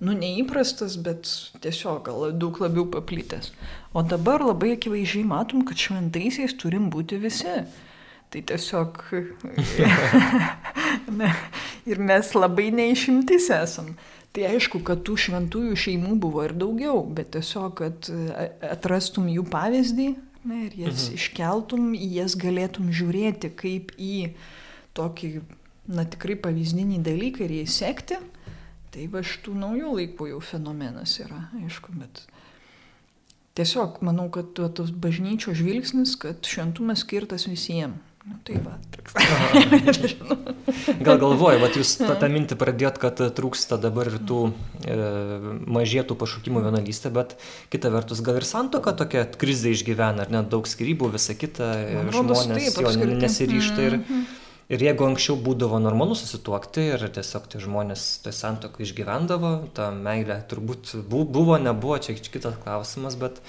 [0.00, 1.28] nu, neįprastas, bet
[1.64, 3.52] tiesiog gal daug labiau paplitęs.
[3.92, 7.60] O dabar labai akivaizdžiai matom, kad šventaisiais turim būti visi.
[8.34, 8.96] Tai tiesiog.
[11.20, 11.28] ne,
[11.86, 13.92] ir mes labai neišimtis esam.
[14.34, 18.08] Tai aišku, kad tų šventųjų šeimų buvo ir daugiau, bet tiesiog, kad
[18.66, 20.06] atrastum jų pavyzdį
[20.50, 21.18] ne, ir jas mhm.
[21.20, 24.32] iškeltum, jas galėtum žiūrėti kaip į
[24.98, 25.30] tokį,
[25.94, 28.18] na tikrai pavyzdinį dalyką ir jį sekti,
[28.90, 32.24] tai va šitų naujų laikų jau fenomenas yra, aišku, bet
[33.54, 39.12] tiesiog manau, kad tas bažnyčio žvilgsnis, kad šventumas skirtas visiems Nu, tai va, toks.
[41.06, 44.96] Gal galvoju, va jūs tą, tą mintį pradėt, kad trūksta dabar ir tų e,
[45.76, 47.34] mažėtų pašaukimų vienalystė, bet
[47.74, 51.68] kita vertus gal ir santoka tokia krizė išgyvena, ar net daug skirybų, visa kita,
[52.16, 54.00] žmonės taip, jo nesiryšta ir...
[54.00, 59.50] Mm -hmm Ir jeigu anksčiau būdavo normalu susituokti ir tiesiog tie žmonės toj santokai išgyvendavo,
[59.76, 63.42] ta meilė turbūt buvo, nebuvo, čia kitas klausimas, bet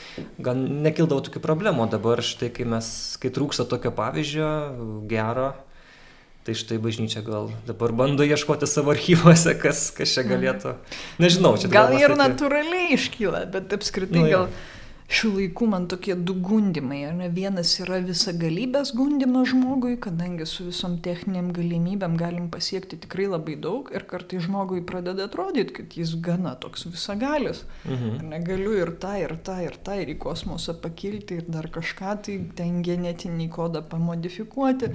[0.44, 1.86] gal nekildavo tokių problemų.
[1.86, 2.90] O dabar štai, kai mes,
[3.22, 4.52] kai trūksta tokio pavyzdžio,
[5.08, 5.54] gero,
[6.44, 10.76] tai štai bažnyčia gal dabar bando ieškoti savo archyvuose, kas, kas čia galėtų.
[11.24, 14.50] Nežinau, čia gal ir natūraliai iškyla, bet apskritai nu, gal...
[14.52, 14.75] Ja
[15.12, 17.04] šių laikų man tokie du gundimai.
[17.14, 17.28] Ne?
[17.34, 23.92] Vienas yra visagalybės gundimas žmogui, kadangi su visom techniniam galimybėm galim pasiekti tikrai labai daug
[23.94, 27.64] ir kartai žmogui pradeda atrodyti, kad jis gana toks visagalis.
[27.86, 28.32] Mhm.
[28.34, 32.40] Negaliu ir tą, ir tą, ir tą, ir į kosmosą pakilti, ir dar kažką, tai
[32.58, 34.94] ten genetinį kodą pamodifikuoti.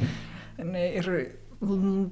[0.61, 0.89] Ne?
[0.99, 1.13] Ir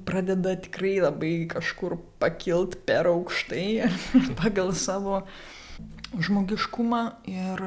[0.05, 3.89] pradeda tikrai labai kažkur pakilt per aukštai
[4.41, 5.23] pagal savo
[6.17, 7.63] žmogiškumą ir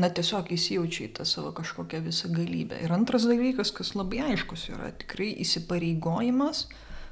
[0.00, 2.78] na tiesiog įsijaučia į tą savo kažkokią visą galybę.
[2.84, 6.68] Ir antras dalykas, kas labai aiškus yra, tikrai įsipareigojimas,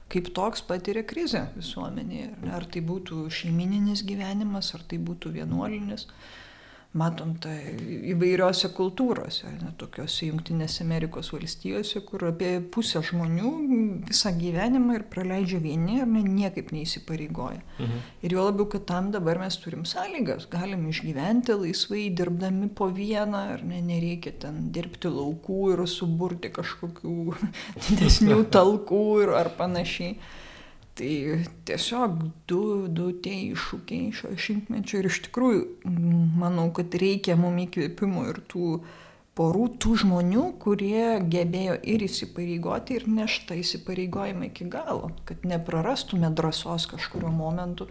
[0.09, 2.31] kaip toks patiria krizę visuomenėje.
[2.55, 6.07] Ar tai būtų šeimininis gyvenimas, ar tai būtų vienuolinis.
[6.09, 6.47] Mhm
[6.97, 7.75] matom tai
[8.09, 13.51] įvairiose kultūrose, ne, tokiose Junktinėse Amerikos valstijose, kur apie pusę žmonių
[14.09, 17.61] visą gyvenimą ir praleidžia vieni ir ne, niekaip neįsipareigoja.
[17.77, 18.01] Mhm.
[18.25, 23.45] Ir jo labiau, kad tam dabar mes turim sąlygas, galim išgyventi laisvai dirbdami po vieną,
[23.59, 27.19] ar ne, nereikia ten dirbti laukų ir suburti kažkokių
[27.91, 30.17] didesnių talkų ir ar panašiai.
[30.99, 32.15] Tai tiesiog
[32.51, 35.93] du, du tie iššūkiai šio šimtmečio ir iš tikrųjų
[36.41, 38.81] manau, kad reikia mum įkvėpimo ir tų
[39.39, 46.89] porų, tų žmonių, kurie gebėjo ir įsipareigoti, ir nešta įsipareigojimą iki galo, kad neprarastume drąsos
[46.91, 47.87] kažkurio momentu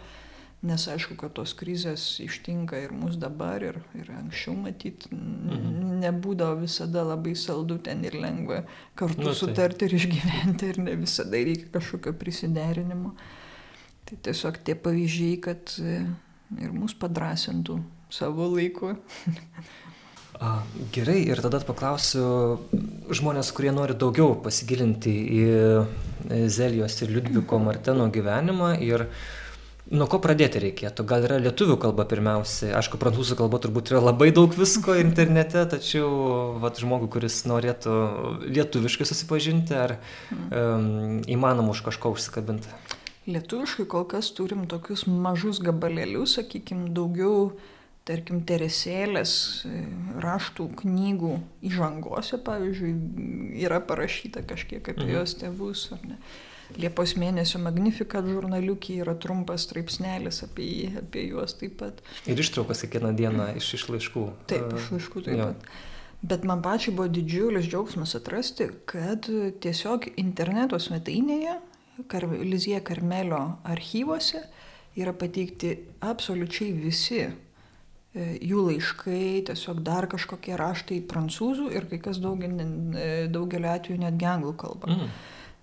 [0.66, 6.00] Nes aišku, kad tos krizės ištinka ir mus dabar, ir, ir anksčiau matyt, mhm.
[6.02, 8.64] nebūdavo visada labai saldu ten ir lengva
[8.98, 9.38] kartu nu, tai.
[9.38, 13.14] sutarti ir išgyventi, ir ne visada reikia kažkokio prisiderinimo.
[14.10, 16.02] Tai tiesiog tie pavyzdžiai, kad e,
[16.58, 17.78] ir mus padrasintų
[18.10, 18.96] savo laiku.
[20.94, 22.26] Gerai, ir tada paklausiu
[23.14, 29.36] žmonės, kurie nori daugiau pasigilinti į e, Zelijos ir Liudviko Marteno gyvenimą ir uh,
[29.88, 31.06] Nuo ko pradėti reikėtų?
[31.08, 32.74] Gal yra lietuvių kalba pirmiausiai?
[32.76, 36.10] Aišku, prancūzų kalba turbūt yra labai daug visko internete, tačiau
[36.60, 37.94] vat, žmogui, kuris norėtų
[38.52, 39.96] lietuviškai susipažinti, ar
[40.52, 42.74] um, įmanoma už kažko užsikabinti?
[43.32, 47.54] Lietuviškai kol kas turim tokius mažus gabalėlius, sakykime, daugiau,
[48.08, 49.32] tarkim, teresėlės
[49.68, 49.82] e,
[50.24, 51.34] raštų knygų
[51.68, 52.94] įžangose, pavyzdžiui,
[53.64, 55.16] yra parašyta kažkiek apie mhm.
[55.16, 56.20] jos tėvus, ar ne.
[56.76, 62.02] Liepos mėnesio Magnificat žurnaliukė yra trumpas straipsnelis apie, jį, apie juos taip pat.
[62.28, 64.26] Ir ištraukas kiekvieną dieną iš, iš laiškų.
[64.52, 65.48] Taip, iš laiškų taip jo.
[65.54, 65.72] pat.
[66.28, 69.30] Bet man pačiai buvo didžiulis džiaugsmas atrasti, kad
[69.64, 71.60] tiesiog interneto svetainėje,
[72.06, 74.44] Kar, Lizija Karmelio archyvose
[74.98, 75.72] yra pateikti
[76.06, 77.32] absoliučiai visi e,
[78.46, 82.68] jų laiškai, tiesiog dar kažkokie raštai prancūzų ir kai kas daugelį,
[83.02, 84.94] e, daugelį atvejų netgi anglų kalba.
[84.94, 85.10] Mm.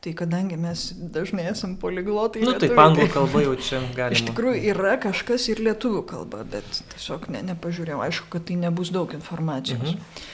[0.05, 0.81] Tai kadangi mes
[1.15, 2.43] dažnai esam poliglotai.
[2.45, 4.19] Na, nu, tai anglų kalba jau čia galima.
[4.19, 8.03] Iš tikrųjų yra kažkas ir lietuvių kalba, bet tiesiog ne, nepažiūrėjau.
[8.05, 9.95] Aišku, kad tai nebus daug informacijos.
[9.95, 10.25] Mhm.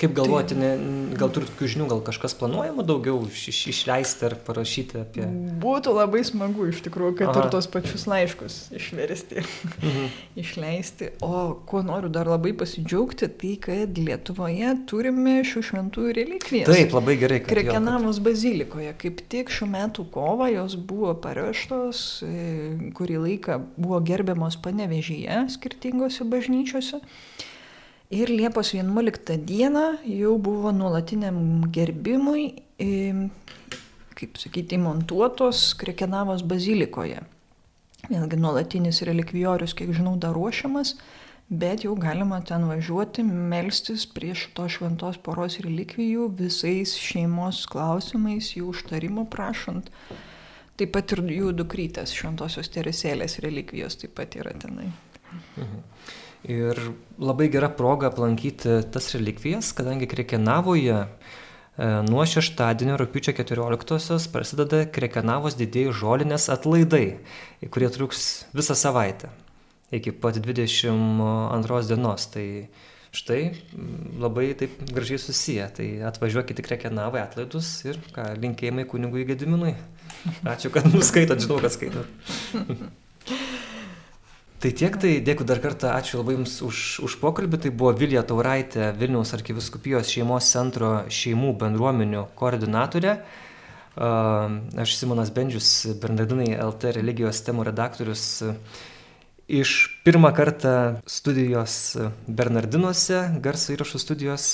[0.00, 4.36] Kaip galvoti, tai, ne, gal turite kokių žinių, gal kažkas planuojama daugiau iš, išleisti ar
[4.46, 5.26] parašyti apie...
[5.60, 7.42] Būtų labai smagu iš tikrųjų, kad Aha.
[7.42, 10.06] ir tos pačius laiškus išversti, mhm.
[10.42, 11.10] išleisti.
[11.26, 16.70] O ko noriu dar labai pasidžiaugti, tai kad Lietuvoje turime šių šventųjų relikvijas.
[16.72, 17.42] Taip, labai gerai.
[17.44, 18.94] Krekenavos bazilikoje.
[19.04, 22.40] Kaip tik šių metų kovą jos buvo paruoštos, e,
[22.96, 27.04] kurį laiką buvo gerbiamos panevežyje skirtingose bažnyčiose.
[28.10, 31.36] Ir Liepos 11 dieną jau buvo nuolatiniam
[31.70, 32.48] gerbimui,
[34.18, 37.20] kaip sakyti, montuotos Krekenavos bazilikoje.
[38.10, 40.96] Vėlgi nuolatinis relikvijorius, kiek žinau, dar ruošiamas,
[41.62, 48.72] bet jau galima ten važiuoti, melstis prie šito šventos poros relikvijų visais šeimos klausimais, jų
[48.74, 49.86] užtarimo prašant.
[50.74, 54.90] Taip pat ir jų dukrytės šventosios teresėlės relikvijos taip pat yra tenai.
[55.30, 55.82] Mhm.
[56.48, 56.78] Ir
[57.20, 61.08] labai gera proga aplankyti tas relikvijas, kadangi Krekenavoje e,
[62.08, 67.20] nuo šeštadienio rūpiučio 14-osios prasideda Krekenavos didėjų žolinės atlaidai,
[67.68, 69.28] kurie truks visą savaitę
[69.92, 72.26] iki pat 22 dienos.
[72.32, 72.46] Tai
[73.10, 73.40] štai
[74.22, 75.68] labai taip gražiai susiję.
[75.76, 79.74] Tai atvažiuokite Krekenavai atlaidus ir ką, linkėjimai kunigui Gediminui.
[80.46, 82.06] Ačiū, kad mus skaitot, žinau, kad skaitot.
[84.60, 87.62] Tai tiek, tai dėkui dar kartą, ačiū labai Jums už, už pokalbį.
[87.64, 93.14] Tai buvo Vilija Tauraitė, Vilniaus arkiviskupijos šeimos centro šeimų bendruomenių koordinatorė.
[93.96, 95.70] Aš Simonas Bendžius,
[96.02, 98.26] Bernardinai LT religijos temų redaktorius
[99.50, 99.72] iš
[100.06, 101.74] pirmą kartą studijos
[102.30, 104.46] Bernardinuose, garso įrašų studijos,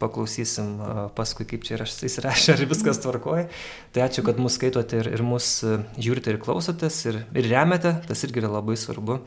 [0.00, 0.72] paklausysim
[1.16, 3.46] paskui, kaip čia yra įsirašę, ar viskas tvarkoja.
[3.94, 5.52] Tai ačiū, kad mus skaitote ir, ir mus
[6.00, 9.20] žiūrite ir klausotės ir, ir remiate, tas irgi yra labai svarbu.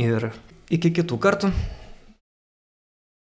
[0.00, 0.30] Ir
[0.72, 1.52] iki kitų kartų.